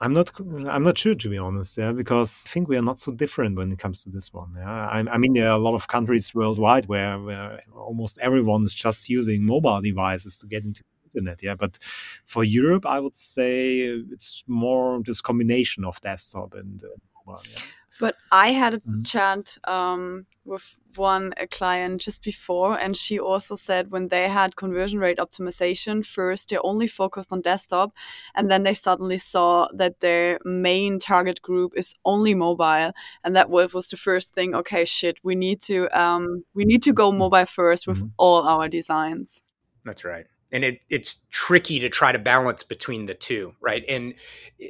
I'm 0.00 0.12
not. 0.12 0.30
I'm 0.38 0.84
not 0.84 0.96
sure 0.96 1.14
to 1.14 1.28
be 1.28 1.38
honest. 1.38 1.76
Yeah, 1.76 1.92
because 1.92 2.44
I 2.46 2.50
think 2.50 2.68
we 2.68 2.76
are 2.76 2.82
not 2.82 3.00
so 3.00 3.12
different 3.12 3.56
when 3.56 3.72
it 3.72 3.78
comes 3.78 4.04
to 4.04 4.10
this 4.10 4.32
one. 4.32 4.54
Yeah, 4.56 4.88
I, 4.88 5.00
I 5.00 5.18
mean 5.18 5.32
there 5.32 5.48
are 5.48 5.56
a 5.56 5.62
lot 5.62 5.74
of 5.74 5.88
countries 5.88 6.34
worldwide 6.34 6.86
where, 6.86 7.18
where 7.18 7.62
almost 7.74 8.18
everyone 8.18 8.62
is 8.64 8.74
just 8.74 9.08
using 9.08 9.44
mobile 9.44 9.80
devices 9.80 10.38
to 10.38 10.46
get 10.46 10.64
into 10.64 10.82
the 10.82 11.18
internet. 11.18 11.42
Yeah, 11.42 11.56
but 11.56 11.78
for 12.24 12.44
Europe, 12.44 12.86
I 12.86 13.00
would 13.00 13.16
say 13.16 13.80
it's 13.80 14.44
more 14.46 15.02
this 15.04 15.20
combination 15.20 15.84
of 15.84 16.00
desktop 16.00 16.54
and 16.54 16.82
uh, 16.84 16.88
mobile. 17.26 17.42
Yeah. 17.52 17.62
But 17.98 18.14
I 18.30 18.52
had 18.52 18.74
a 18.74 18.78
mm-hmm. 18.78 19.02
chat 19.02 19.58
um, 19.64 20.26
with 20.48 20.78
one 20.96 21.32
a 21.36 21.46
client 21.46 22.00
just 22.00 22.24
before, 22.24 22.78
and 22.78 22.96
she 22.96 23.18
also 23.18 23.54
said 23.56 23.90
when 23.90 24.08
they 24.08 24.28
had 24.28 24.56
conversion 24.56 24.98
rate 24.98 25.18
optimization 25.18 26.04
first, 26.04 26.48
they 26.48 26.58
only 26.58 26.86
focused 26.86 27.32
on 27.32 27.40
desktop, 27.40 27.92
and 28.34 28.50
then 28.50 28.62
they 28.62 28.74
suddenly 28.74 29.18
saw 29.18 29.68
that 29.74 30.00
their 30.00 30.38
main 30.44 30.98
target 30.98 31.42
group 31.42 31.72
is 31.76 31.94
only 32.04 32.34
mobile, 32.34 32.92
and 33.22 33.36
that 33.36 33.50
was 33.50 33.88
the 33.90 33.96
first 33.96 34.34
thing. 34.34 34.54
Okay, 34.54 34.84
shit, 34.84 35.18
we 35.22 35.34
need 35.34 35.60
to 35.62 35.88
um, 35.98 36.44
we 36.54 36.64
need 36.64 36.82
to 36.82 36.92
go 36.92 37.12
mobile 37.12 37.46
first 37.46 37.86
with 37.86 37.98
mm-hmm. 37.98 38.08
all 38.16 38.42
our 38.48 38.68
designs. 38.68 39.42
That's 39.84 40.04
right 40.04 40.26
and 40.52 40.64
it, 40.64 40.80
it's 40.88 41.18
tricky 41.30 41.78
to 41.80 41.88
try 41.88 42.12
to 42.12 42.18
balance 42.18 42.62
between 42.62 43.06
the 43.06 43.14
two 43.14 43.54
right? 43.60 43.84
And 43.88 44.14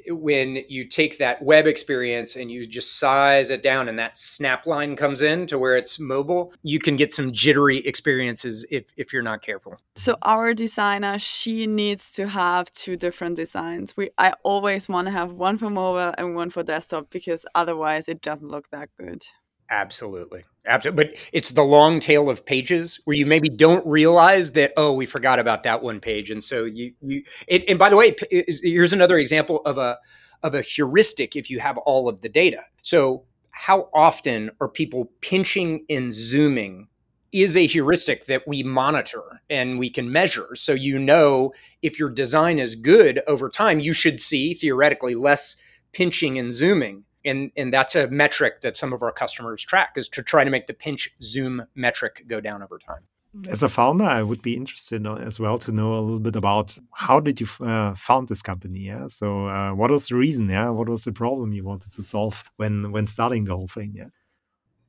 when 0.09 0.65
you 0.69 0.85
take 0.87 1.19
that 1.19 1.43
web 1.43 1.67
experience 1.67 2.37
and 2.37 2.51
you 2.51 2.67
just 2.67 2.99
size 2.99 3.51
it 3.51 3.63
down 3.63 3.89
and 3.89 3.99
that 3.99 4.19
snap 4.19 4.67
line 4.67 4.97
comes 4.97 5.23
in 5.23 5.47
to 5.47 5.59
where 5.59 5.77
it's 5.77 5.99
mobile 5.99 6.53
you 6.63 6.79
can 6.79 6.97
get 6.97 7.13
some 7.13 7.33
jittery 7.33 7.79
experiences 7.79 8.67
if, 8.71 8.93
if 8.97 9.13
you're 9.13 9.23
not 9.23 9.43
careful. 9.43 9.79
So 9.97 10.17
our 10.23 10.55
designer 10.55 11.19
she 11.19 11.67
needs 11.67 12.13
to 12.13 12.29
have 12.29 12.71
two 12.73 12.97
different 12.97 13.37
designs. 13.37 13.97
We 13.97 14.11
i 14.19 14.33
always 14.43 14.89
want 14.89 15.07
to 15.07 15.13
have 15.13 15.33
one 15.33 15.59
for 15.59 15.71
mobile 15.71 16.15
and 16.19 16.35
one 16.35 16.51
for 16.51 16.63
desktop 16.63 17.11
because 17.11 17.47
otherwise 17.55 18.09
it 18.09 18.21
doesn't 18.21 18.49
look 18.49 18.71
that 18.71 18.89
good 18.99 19.25
Absolutely. 19.71 20.45
Absolutely. 20.67 21.05
But 21.05 21.17
it's 21.33 21.51
the 21.51 21.63
long 21.65 22.01
tail 22.01 22.31
of 22.31 22.45
pages 22.45 23.01
where 23.05 23.17
you 23.17 23.27
maybe 23.27 23.49
don't 23.49 23.87
realize 23.87 24.53
that, 24.53 24.73
oh, 24.77 24.93
we 24.93 25.07
forgot 25.07 25.39
about 25.39 25.63
that 25.65 25.83
one 25.83 26.01
page. 26.01 26.31
And 26.31 26.43
so 26.43 26.65
you, 26.65 26.93
you 27.01 27.23
it, 27.47 27.65
and 27.69 27.79
by 27.79 27.89
the 27.89 27.97
way, 27.97 28.15
here's 28.31 28.93
another 28.93 29.19
example 29.19 29.61
of 29.65 29.79
a, 29.79 29.99
of 30.43 30.55
a 30.55 30.63
heuristic 30.63 31.37
if 31.37 31.51
you 31.51 31.61
have 31.61 31.77
all 31.79 32.09
of 32.09 32.21
the 32.21 32.29
data. 32.29 32.63
So 32.83 33.25
how 33.51 33.89
often 33.95 34.51
are 34.61 34.69
people 34.69 35.11
pinching 35.21 35.85
and 35.91 36.15
zooming 36.15 36.89
is 37.33 37.57
a 37.57 37.67
heuristic 37.67 38.27
that 38.27 38.47
we 38.47 38.63
monitor 38.63 39.43
and 39.51 39.79
we 39.79 39.91
can 39.91 40.11
measure. 40.11 40.55
So 40.55 40.73
you 40.73 40.99
know 40.99 41.53
if 41.83 41.99
your 41.99 42.09
design 42.09 42.59
is 42.59 42.75
good 42.75 43.21
over 43.27 43.51
time, 43.51 43.81
you 43.81 43.93
should 43.93 44.21
see 44.21 44.55
theoretically 44.55 45.15
less 45.15 45.57
pinching 45.93 46.39
and 46.39 46.55
zooming 46.55 47.05
and 47.29 47.53
and 47.57 47.73
that's 47.73 47.95
a 47.95 48.09
metric 48.09 48.61
that 48.63 48.77
some 48.77 48.93
of 48.93 49.03
our 49.03 49.13
customers 49.13 49.63
track 49.65 49.93
is 49.97 50.09
to 50.09 50.23
try 50.23 50.45
to 50.45 50.51
make 50.51 50.67
the 50.67 50.75
pinch 50.75 51.11
zoom 51.23 51.67
metric 51.75 52.25
go 52.27 52.41
down 52.41 52.63
over 52.63 52.79
time 52.79 53.03
as 53.49 53.63
a 53.63 53.69
founder 53.69 54.05
i 54.05 54.23
would 54.23 54.43
be 54.43 54.57
interested 54.57 55.07
as 55.07 55.39
well 55.39 55.59
to 55.59 55.71
know 55.71 55.99
a 55.99 56.01
little 56.01 56.21
bit 56.21 56.37
about 56.37 56.79
how 56.93 57.21
did 57.21 57.41
you 57.41 57.47
uh, 57.61 57.95
found 57.95 58.29
this 58.29 58.43
company 58.43 58.81
yeah 58.81 59.07
so 59.07 59.47
uh, 59.49 59.73
what 59.73 59.91
was 59.91 60.09
the 60.09 60.17
reason 60.17 60.49
yeah 60.49 60.69
what 60.71 60.89
was 60.89 61.05
the 61.05 61.13
problem 61.13 61.53
you 61.53 61.65
wanted 61.65 61.93
to 61.93 62.03
solve 62.03 62.51
when 62.57 62.91
when 62.91 63.07
starting 63.07 63.45
the 63.45 63.55
whole 63.55 63.69
thing 63.69 63.93
yeah 63.95 64.09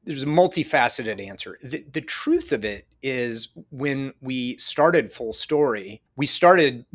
there's 0.06 0.23
a 0.23 0.28
multifaceted 0.28 1.23
answer. 1.23 1.60
The, 1.62 1.86
the, 1.91 2.02
truth 2.02 2.52
of 2.52 2.65
it 2.65 2.88
is, 3.04 3.49
when 3.69 4.13
we 4.21 4.58
started 4.58 5.13
Fullstory, 5.13 5.99
we 6.15 6.25
started 6.25 6.86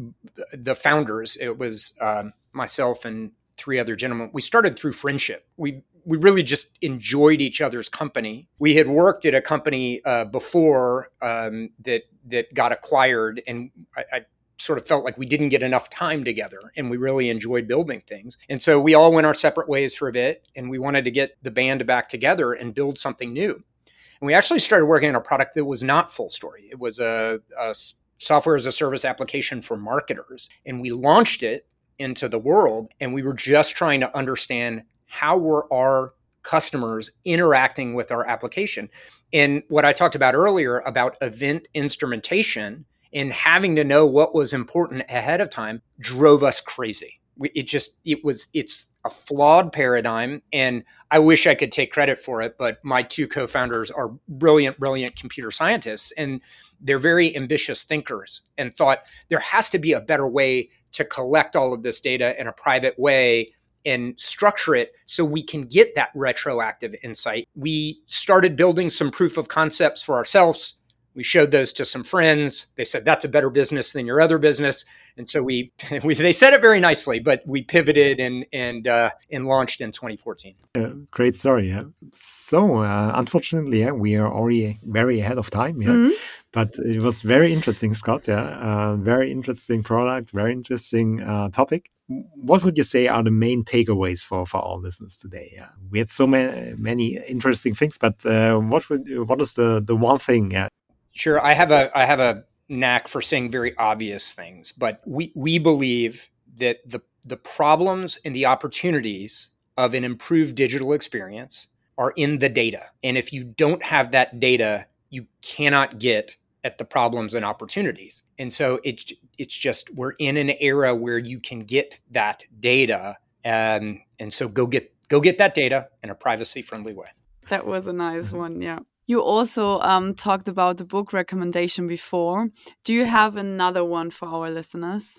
the 0.52 0.74
founders. 0.74 1.36
It 1.36 1.56
was 1.58 1.94
um, 2.00 2.32
myself 2.52 3.04
and 3.04 3.32
three 3.56 3.78
other 3.78 3.96
gentlemen. 3.96 4.30
We 4.32 4.40
started 4.40 4.78
through 4.78 4.92
friendship. 4.92 5.46
We 5.56 5.82
we 6.06 6.18
really 6.18 6.42
just 6.42 6.76
enjoyed 6.82 7.40
each 7.40 7.60
other's 7.60 7.88
company. 7.88 8.48
We 8.58 8.76
had 8.76 8.88
worked 8.88 9.24
at 9.24 9.34
a 9.34 9.40
company 9.40 10.04
uh, 10.04 10.24
before 10.26 11.10
um, 11.22 11.70
that 11.84 12.02
that 12.26 12.52
got 12.54 12.72
acquired, 12.72 13.42
and 13.46 13.70
I, 13.96 14.04
I, 14.12 14.20
sort 14.56 14.78
of 14.78 14.86
felt 14.86 15.04
like 15.04 15.18
we 15.18 15.26
didn't 15.26 15.48
get 15.48 15.64
enough 15.64 15.90
time 15.90 16.22
together, 16.24 16.60
and 16.76 16.88
we 16.88 16.96
really 16.96 17.28
enjoyed 17.28 17.66
building 17.66 18.00
things. 18.06 18.38
And 18.48 18.62
so 18.62 18.78
we 18.78 18.94
all 18.94 19.12
went 19.12 19.26
our 19.26 19.34
separate 19.34 19.68
ways 19.68 19.94
for 19.96 20.08
a 20.08 20.12
bit, 20.12 20.46
and 20.54 20.70
we 20.70 20.78
wanted 20.78 21.04
to 21.06 21.10
get 21.10 21.36
the 21.42 21.50
band 21.50 21.84
back 21.86 22.08
together 22.08 22.52
and 22.52 22.72
build 22.72 22.96
something 22.96 23.32
new. 23.32 23.52
And 23.52 24.26
we 24.26 24.32
actually 24.32 24.60
started 24.60 24.86
working 24.86 25.08
on 25.08 25.16
a 25.16 25.20
product 25.20 25.54
that 25.54 25.64
was 25.64 25.82
not 25.82 26.08
Fullstory. 26.08 26.70
It 26.70 26.78
was 26.78 27.00
a, 27.00 27.40
a 27.58 27.74
software 28.18 28.54
as 28.54 28.66
a 28.66 28.72
service 28.72 29.04
application 29.04 29.60
for 29.60 29.76
marketers, 29.76 30.48
and 30.64 30.80
we 30.80 30.92
launched 30.92 31.42
it 31.42 31.66
into 31.98 32.28
the 32.28 32.38
world. 32.38 32.88
And 33.00 33.14
we 33.14 33.22
were 33.22 33.34
just 33.34 33.76
trying 33.76 34.00
to 34.00 34.16
understand 34.16 34.82
how 35.06 35.36
were 35.36 35.72
our 35.72 36.14
customers 36.42 37.10
interacting 37.24 37.94
with 37.94 38.10
our 38.12 38.26
application. 38.26 38.88
And 39.32 39.62
what 39.68 39.84
I 39.84 39.92
talked 39.92 40.14
about 40.14 40.34
earlier 40.34 40.80
about 40.80 41.16
event 41.20 41.68
instrumentation 41.74 42.84
and 43.12 43.32
having 43.32 43.76
to 43.76 43.84
know 43.84 44.06
what 44.06 44.34
was 44.34 44.52
important 44.52 45.02
ahead 45.08 45.40
of 45.40 45.50
time 45.50 45.82
drove 45.98 46.42
us 46.42 46.60
crazy. 46.60 47.20
It 47.40 47.64
just, 47.64 47.98
it 48.04 48.24
was, 48.24 48.48
it's 48.52 48.88
a 49.04 49.10
flawed 49.10 49.72
paradigm. 49.72 50.42
And 50.52 50.84
I 51.10 51.18
wish 51.18 51.46
I 51.46 51.54
could 51.54 51.72
take 51.72 51.92
credit 51.92 52.18
for 52.18 52.40
it, 52.42 52.56
but 52.58 52.78
my 52.82 53.02
two 53.02 53.28
co 53.28 53.46
founders 53.46 53.90
are 53.90 54.08
brilliant, 54.28 54.78
brilliant 54.78 55.16
computer 55.16 55.50
scientists. 55.50 56.12
And 56.16 56.40
they're 56.80 56.98
very 56.98 57.34
ambitious 57.36 57.82
thinkers 57.82 58.42
and 58.58 58.74
thought 58.74 59.00
there 59.28 59.40
has 59.40 59.70
to 59.70 59.78
be 59.78 59.92
a 59.92 60.00
better 60.00 60.26
way 60.26 60.70
to 60.92 61.04
collect 61.04 61.56
all 61.56 61.72
of 61.72 61.82
this 61.82 62.00
data 62.00 62.38
in 62.40 62.46
a 62.46 62.52
private 62.52 62.98
way 62.98 63.52
and 63.86 64.18
structure 64.18 64.74
it 64.74 64.92
so 65.04 65.24
we 65.24 65.42
can 65.42 65.62
get 65.62 65.94
that 65.94 66.10
retroactive 66.14 66.94
insight. 67.02 67.48
We 67.54 68.00
started 68.06 68.56
building 68.56 68.88
some 68.88 69.10
proof 69.10 69.36
of 69.36 69.48
concepts 69.48 70.02
for 70.02 70.14
ourselves. 70.14 70.80
We 71.14 71.22
showed 71.22 71.50
those 71.50 71.72
to 71.74 71.84
some 71.84 72.04
friends. 72.04 72.68
They 72.76 72.84
said 72.84 73.04
that's 73.04 73.24
a 73.24 73.28
better 73.28 73.50
business 73.50 73.92
than 73.92 74.06
your 74.06 74.20
other 74.20 74.38
business, 74.38 74.84
and 75.16 75.28
so 75.28 75.42
we, 75.42 75.72
we 76.04 76.14
they 76.14 76.32
said 76.32 76.52
it 76.52 76.60
very 76.60 76.80
nicely. 76.80 77.20
But 77.20 77.42
we 77.46 77.62
pivoted 77.62 78.20
and 78.20 78.46
and 78.52 78.86
uh, 78.86 79.10
and 79.30 79.46
launched 79.46 79.80
in 79.80 79.90
2014. 79.90 80.54
Uh, 80.74 80.88
great 81.10 81.34
story. 81.34 81.68
Yeah. 81.68 81.84
So 82.12 82.78
uh, 82.78 83.12
unfortunately, 83.14 83.80
yeah, 83.80 83.92
we 83.92 84.16
are 84.16 84.32
already 84.32 84.80
very 84.82 85.20
ahead 85.20 85.38
of 85.38 85.50
time. 85.50 85.82
Yeah. 85.82 85.92
Mm 85.92 86.06
-hmm. 86.06 86.12
But 86.54 86.78
it 86.78 87.02
was 87.02 87.22
very 87.22 87.52
interesting, 87.52 87.94
Scott. 87.94 88.28
Yeah, 88.28 88.44
uh, 88.44 88.96
very 88.96 89.30
interesting 89.30 89.82
product, 89.82 90.30
very 90.30 90.52
interesting 90.52 91.20
uh, 91.20 91.48
topic. 91.48 91.90
What 92.06 92.62
would 92.62 92.76
you 92.76 92.84
say 92.84 93.08
are 93.08 93.24
the 93.24 93.30
main 93.30 93.64
takeaways 93.64 94.22
for 94.22 94.46
for 94.46 94.60
our 94.60 94.78
listeners 94.78 95.16
today? 95.16 95.52
Yeah, 95.56 95.70
we 95.90 95.98
had 95.98 96.10
so 96.10 96.26
many 96.26 96.74
many 96.76 97.18
interesting 97.28 97.76
things, 97.76 97.98
but 97.98 98.24
uh, 98.24 98.70
what 98.70 98.88
would 98.88 99.28
what 99.28 99.40
is 99.40 99.54
the 99.54 99.82
the 99.86 99.96
one 99.96 100.18
thing? 100.18 100.52
Yeah, 100.52 100.68
sure. 101.12 101.40
I 101.50 101.54
have 101.54 101.74
a 101.74 101.90
I 101.98 102.04
have 102.06 102.20
a 102.20 102.44
knack 102.68 103.08
for 103.08 103.20
saying 103.20 103.50
very 103.50 103.76
obvious 103.76 104.32
things, 104.32 104.72
but 104.72 105.00
we 105.06 105.32
we 105.34 105.58
believe 105.58 106.28
that 106.56 106.78
the 106.86 107.00
the 107.24 107.36
problems 107.36 108.18
and 108.24 108.34
the 108.34 108.46
opportunities 108.46 109.50
of 109.76 109.94
an 109.94 110.04
improved 110.04 110.54
digital 110.54 110.92
experience 110.92 111.68
are 111.96 112.12
in 112.16 112.38
the 112.38 112.48
data. 112.48 112.86
And 113.02 113.16
if 113.16 113.32
you 113.32 113.44
don't 113.44 113.82
have 113.84 114.12
that 114.12 114.40
data, 114.40 114.86
you 115.10 115.26
cannot 115.42 115.98
get 115.98 116.36
at 116.64 116.78
the 116.78 116.84
problems 116.84 117.34
and 117.34 117.44
opportunities. 117.44 118.22
And 118.38 118.52
so 118.52 118.80
it's 118.84 119.12
it's 119.38 119.56
just 119.56 119.94
we're 119.94 120.12
in 120.12 120.36
an 120.36 120.52
era 120.60 120.94
where 120.94 121.18
you 121.18 121.40
can 121.40 121.60
get 121.60 121.98
that 122.10 122.44
data 122.58 123.18
and 123.44 124.00
and 124.18 124.32
so 124.32 124.48
go 124.48 124.66
get 124.66 124.90
go 125.08 125.20
get 125.20 125.38
that 125.38 125.54
data 125.54 125.88
in 126.02 126.10
a 126.10 126.14
privacy 126.14 126.62
friendly 126.62 126.94
way. 126.94 127.08
That 127.50 127.66
was 127.66 127.86
a 127.86 127.92
nice 127.92 128.32
one, 128.32 128.60
yeah. 128.62 128.80
You 129.06 129.22
also 129.22 129.80
um, 129.80 130.14
talked 130.14 130.48
about 130.48 130.78
the 130.78 130.84
book 130.84 131.12
recommendation 131.12 131.86
before. 131.86 132.48
Do 132.84 132.94
you 132.94 133.04
have 133.04 133.36
another 133.36 133.84
one 133.84 134.10
for 134.10 134.28
our 134.28 134.50
listeners? 134.50 135.18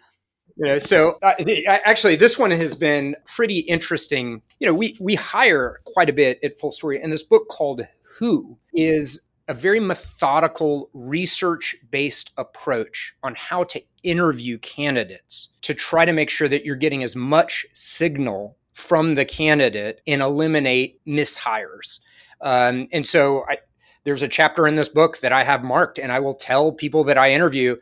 Know, 0.58 0.78
so 0.78 1.18
uh, 1.22 1.34
actually, 1.68 2.16
this 2.16 2.40
one 2.40 2.52
has 2.52 2.76
been 2.76 3.16
pretty 3.26 3.60
interesting. 3.60 4.42
You 4.60 4.68
know, 4.68 4.74
we 4.74 4.98
we 5.02 5.16
hire 5.16 5.82
quite 5.84 6.10
a 6.10 6.14
bit 6.14 6.40
at 6.44 6.58
Fullstory, 6.58 7.04
and 7.04 7.12
this 7.12 7.24
book 7.24 7.50
called 7.50 7.82
Who 8.18 8.58
is 8.74 9.28
a 9.48 9.54
very 9.54 9.80
methodical, 9.80 10.90
research 10.94 11.76
based 11.92 12.32
approach 12.38 13.14
on 13.22 13.36
how 13.36 13.64
to 13.66 13.82
interview 14.04 14.58
candidates 14.58 15.50
to 15.62 15.74
try 15.74 16.06
to 16.06 16.14
make 16.14 16.30
sure 16.30 16.48
that 16.48 16.66
you're 16.66 16.76
getting 16.76 17.04
as 17.04 17.16
much 17.16 17.66
signal 17.74 18.58
from 18.74 19.16
the 19.16 19.26
candidate 19.26 20.02
and 20.08 20.22
eliminate 20.22 21.00
mishires. 21.06 22.00
Um, 22.42 22.88
and 22.92 23.06
so 23.06 23.46
I, 23.48 23.60
there's 24.06 24.24
a 24.24 24.28
chapter 24.28 24.66
in 24.66 24.76
this 24.76 24.90
book 24.90 25.20
that 25.20 25.34
I 25.34 25.44
have 25.44 25.64
marked, 25.64 26.00
and 26.00 26.12
I 26.12 26.20
will 26.20 26.34
tell 26.34 26.72
people 26.72 27.04
that 27.06 27.18
I 27.18 27.32
interview 27.32 27.76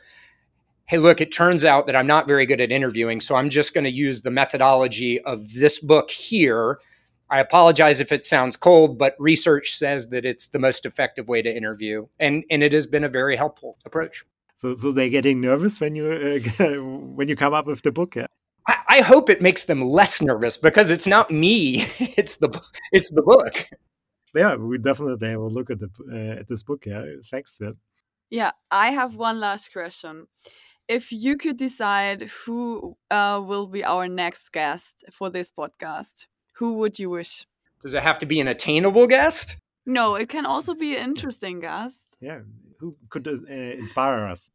hey, 0.86 0.98
look, 0.98 1.22
it 1.22 1.32
turns 1.32 1.64
out 1.64 1.88
that 1.88 1.96
I'm 1.96 2.08
not 2.08 2.28
very 2.28 2.46
good 2.46 2.62
at 2.62 2.72
interviewing. 2.72 3.22
So 3.22 3.36
I'm 3.36 3.50
just 3.50 3.74
going 3.74 3.86
to 3.86 3.92
use 3.92 4.22
the 4.22 4.32
methodology 4.32 5.20
of 5.22 5.54
this 5.54 5.80
book 5.80 6.12
here. 6.12 6.80
I 7.30 7.40
apologize 7.40 8.00
if 8.00 8.12
it 8.12 8.26
sounds 8.26 8.56
cold, 8.56 8.98
but 8.98 9.16
research 9.18 9.74
says 9.74 10.10
that 10.10 10.26
it's 10.26 10.48
the 10.48 10.60
most 10.60 10.86
effective 10.86 11.28
way 11.28 11.42
to 11.42 11.56
interview. 11.56 12.08
And, 12.20 12.44
and 12.52 12.62
it 12.62 12.74
has 12.74 12.86
been 12.86 13.04
a 13.04 13.10
very 13.10 13.36
helpful 13.36 13.78
approach. 13.86 14.24
So, 14.54 14.76
so 14.76 14.92
they're 14.92 15.10
getting 15.10 15.42
nervous 15.42 15.80
when 15.80 15.96
you 15.96 16.06
uh, 16.60 16.64
when 17.16 17.28
you 17.28 17.36
come 17.36 17.54
up 17.54 17.66
with 17.66 17.82
the 17.82 17.92
book. 17.92 18.16
Yeah? 18.16 18.28
I, 18.68 18.76
I 18.88 19.02
hope 19.02 19.30
it 19.30 19.42
makes 19.42 19.66
them 19.66 19.82
less 19.82 20.22
nervous 20.22 20.58
because 20.58 20.92
it's 20.92 21.08
not 21.08 21.32
me; 21.32 21.88
it's 22.00 22.38
the 22.38 22.62
it's 22.92 23.10
the 23.12 23.24
book. 23.24 23.68
Yeah, 24.34 24.56
we 24.56 24.78
definitely 24.78 25.36
will 25.36 25.52
look 25.52 25.70
at 25.70 25.80
the 25.80 25.90
uh, 26.12 26.40
at 26.40 26.48
this 26.48 26.64
book. 26.64 26.86
Yeah, 26.86 27.06
thanks. 27.30 27.60
Yeah. 27.62 27.72
yeah, 28.30 28.52
I 28.72 28.92
have 28.92 29.16
one 29.16 29.40
last 29.40 29.72
question 29.72 30.28
if 30.88 31.12
you 31.12 31.38
could 31.38 31.58
decide 31.58 32.30
who 32.46 32.98
uh, 33.10 33.42
will 33.46 33.68
be 33.68 33.84
our 33.84 34.08
next 34.08 34.52
guest 34.52 35.04
for 35.12 35.30
this 35.30 35.52
podcast, 35.52 36.28
who 36.54 36.74
would 36.76 37.00
you 37.00 37.10
wish? 37.10 37.46
Does 37.82 37.94
it 37.94 38.04
have 38.04 38.20
to 38.20 38.26
be 38.26 38.40
an 38.40 38.48
attainable 38.48 39.08
guest? 39.08 39.58
No, 39.86 40.16
it 40.16 40.30
can 40.30 40.46
also 40.46 40.74
be 40.74 40.96
an 40.96 41.04
interesting 41.04 41.60
guest. 41.60 41.98
Yeah, 42.20 42.40
who 42.80 42.96
could 43.10 43.28
uh, 43.28 43.34
inspire 43.50 44.26
us? 44.26 44.52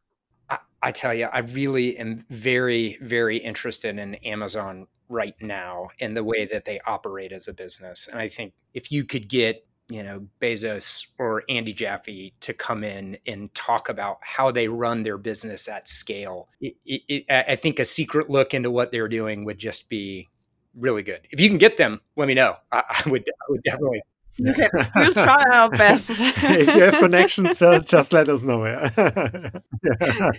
I, 0.48 0.58
I 0.82 0.92
tell 0.92 1.12
you, 1.12 1.26
I 1.26 1.40
really 1.40 1.98
am 1.98 2.24
very, 2.30 2.98
very 3.00 3.38
interested 3.38 3.98
in 3.98 4.14
Amazon 4.16 4.86
right 5.10 5.34
now 5.40 5.88
and 6.00 6.16
the 6.16 6.24
way 6.24 6.46
that 6.46 6.64
they 6.64 6.80
operate 6.86 7.32
as 7.32 7.48
a 7.48 7.52
business. 7.52 8.08
And 8.10 8.18
I 8.20 8.28
think 8.28 8.52
if 8.74 8.92
you 8.92 9.04
could 9.04 9.28
get 9.28 9.66
you 9.88 10.03
know 10.03 10.27
Bezos 10.40 11.07
or 11.18 11.44
Andy 11.48 11.72
Jassy 11.72 12.35
to 12.40 12.53
come 12.53 12.85
in 12.85 13.18
and 13.27 13.53
talk 13.55 13.88
about 13.88 14.18
how 14.20 14.51
they 14.51 14.68
run 14.68 15.03
their 15.03 15.18
business 15.18 15.68
at 15.68 15.88
scale. 15.88 16.48
It, 16.61 16.77
it, 16.85 17.03
it, 17.09 17.24
I 17.31 17.57
think 17.57 17.79
a 17.79 17.85
secret 17.85 18.31
look 18.31 18.55
into 18.55 18.70
what 18.70 18.92
they're 18.92 19.09
doing 19.09 19.44
would 19.44 19.59
just 19.59 19.88
be 19.88 20.29
really 20.74 21.03
good. 21.03 21.20
If 21.31 21.40
you 21.40 21.48
can 21.48 21.59
get 21.59 21.77
them, 21.77 22.01
let 22.16 22.29
me 22.29 22.35
know. 22.35 22.57
I, 22.70 22.83
I 23.07 23.09
would, 23.09 23.24
I 23.29 23.44
would 23.48 23.62
definitely 23.62 24.03
Okay, 24.46 24.68
we'll 24.96 25.12
try 25.12 25.44
our 25.53 25.70
best. 25.70 26.11
if 26.11 26.74
you 26.74 26.83
have 26.83 26.98
connections, 26.98 27.59
just, 27.59 27.88
just 27.88 28.12
let 28.12 28.29
us 28.29 28.42
know. 28.44 28.64
Yeah. 28.64 29.51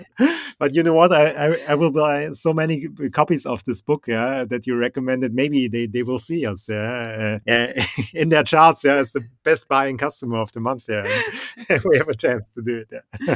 But 0.60 0.76
you 0.76 0.84
know 0.84 0.94
what? 0.94 1.14
I, 1.14 1.30
I, 1.30 1.60
I, 1.70 1.76
will 1.76 1.92
buy 1.92 2.32
so 2.32 2.54
many 2.54 2.90
copies 3.14 3.46
of 3.46 3.64
this 3.64 3.82
book 3.82 4.06
yeah, 4.08 4.44
that 4.50 4.68
you 4.68 4.76
recommended. 4.76 5.34
Maybe 5.34 5.70
they, 5.70 5.88
they 5.88 6.04
will 6.04 6.20
see 6.20 6.46
us 6.46 6.68
yeah, 6.68 7.40
uh, 7.48 7.82
in 8.14 8.28
their 8.28 8.44
charts 8.44 8.84
yeah, 8.84 8.96
as 8.96 9.14
the 9.14 9.22
best 9.44 9.70
buying 9.70 9.98
customer 9.98 10.40
of 10.40 10.52
the 10.52 10.60
month. 10.60 10.84
Yeah. 10.90 11.08
we 11.86 11.98
have 11.98 12.10
a 12.10 12.14
chance 12.14 12.52
to 12.56 12.62
do 12.62 12.84
it. 12.90 13.04
Yeah. 13.22 13.36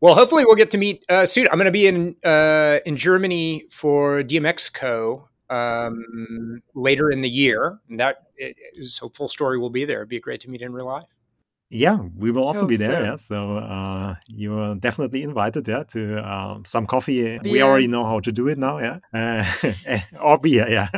Well, 0.00 0.16
hopefully 0.16 0.44
we'll 0.44 0.56
get 0.56 0.72
to 0.72 0.78
meet 0.78 1.04
uh, 1.08 1.24
soon. 1.26 1.46
I'm 1.46 1.58
going 1.58 1.66
to 1.66 1.70
be 1.70 1.86
in 1.86 2.16
uh, 2.24 2.78
in 2.84 2.96
Germany 2.96 3.66
for 3.70 4.24
DMEXCO 4.24 5.28
um, 5.52 6.62
later 6.74 7.10
in 7.10 7.20
the 7.20 7.28
year. 7.28 7.78
And 7.88 8.00
that 8.00 8.16
is, 8.38 8.96
so 8.96 9.08
Fullstory 9.08 9.60
will 9.60 9.70
be 9.70 9.84
there. 9.84 9.98
It'd 9.98 10.08
be 10.08 10.18
great 10.20 10.40
to 10.42 10.50
meet 10.50 10.62
in 10.62 10.72
real 10.72 10.86
life. 10.86 11.04
Yeah, 11.74 12.00
we 12.18 12.30
will 12.30 12.44
also 12.44 12.66
be 12.66 12.76
there. 12.76 12.92
So. 12.92 13.02
Yeah, 13.02 13.16
so 13.16 13.56
uh, 13.56 14.14
you 14.34 14.58
are 14.58 14.74
definitely 14.74 15.22
invited. 15.22 15.66
Yeah, 15.66 15.84
to 15.84 16.18
uh, 16.18 16.58
some 16.66 16.86
coffee. 16.86 17.38
Beer. 17.38 17.50
We 17.50 17.62
already 17.62 17.86
know 17.86 18.04
how 18.04 18.20
to 18.20 18.30
do 18.30 18.46
it 18.48 18.58
now. 18.58 18.78
Yeah, 18.78 18.98
uh, 19.14 19.42
or 20.20 20.38
beer. 20.38 20.68
Yeah. 20.68 20.90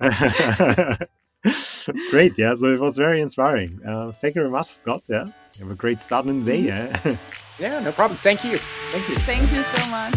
great. 2.10 2.36
Yeah. 2.36 2.54
So 2.54 2.74
it 2.74 2.80
was 2.80 2.96
very 2.96 3.20
inspiring. 3.20 3.78
Uh, 3.86 4.10
thank 4.20 4.34
you 4.34 4.42
very 4.42 4.50
much, 4.50 4.66
Scott. 4.66 5.04
Yeah. 5.08 5.26
Have 5.60 5.70
a 5.70 5.76
great 5.76 6.02
start 6.02 6.26
in 6.26 6.44
the 6.44 6.52
day. 6.52 6.62
Yeah. 6.62 6.92
yeah. 7.60 7.78
No 7.78 7.92
problem. 7.92 8.18
Thank 8.18 8.42
you. 8.44 8.58
Thank 8.58 9.08
you. 9.08 9.14
Thank 9.14 9.48
you 9.52 9.62
so 9.62 9.86
much. 9.90 10.16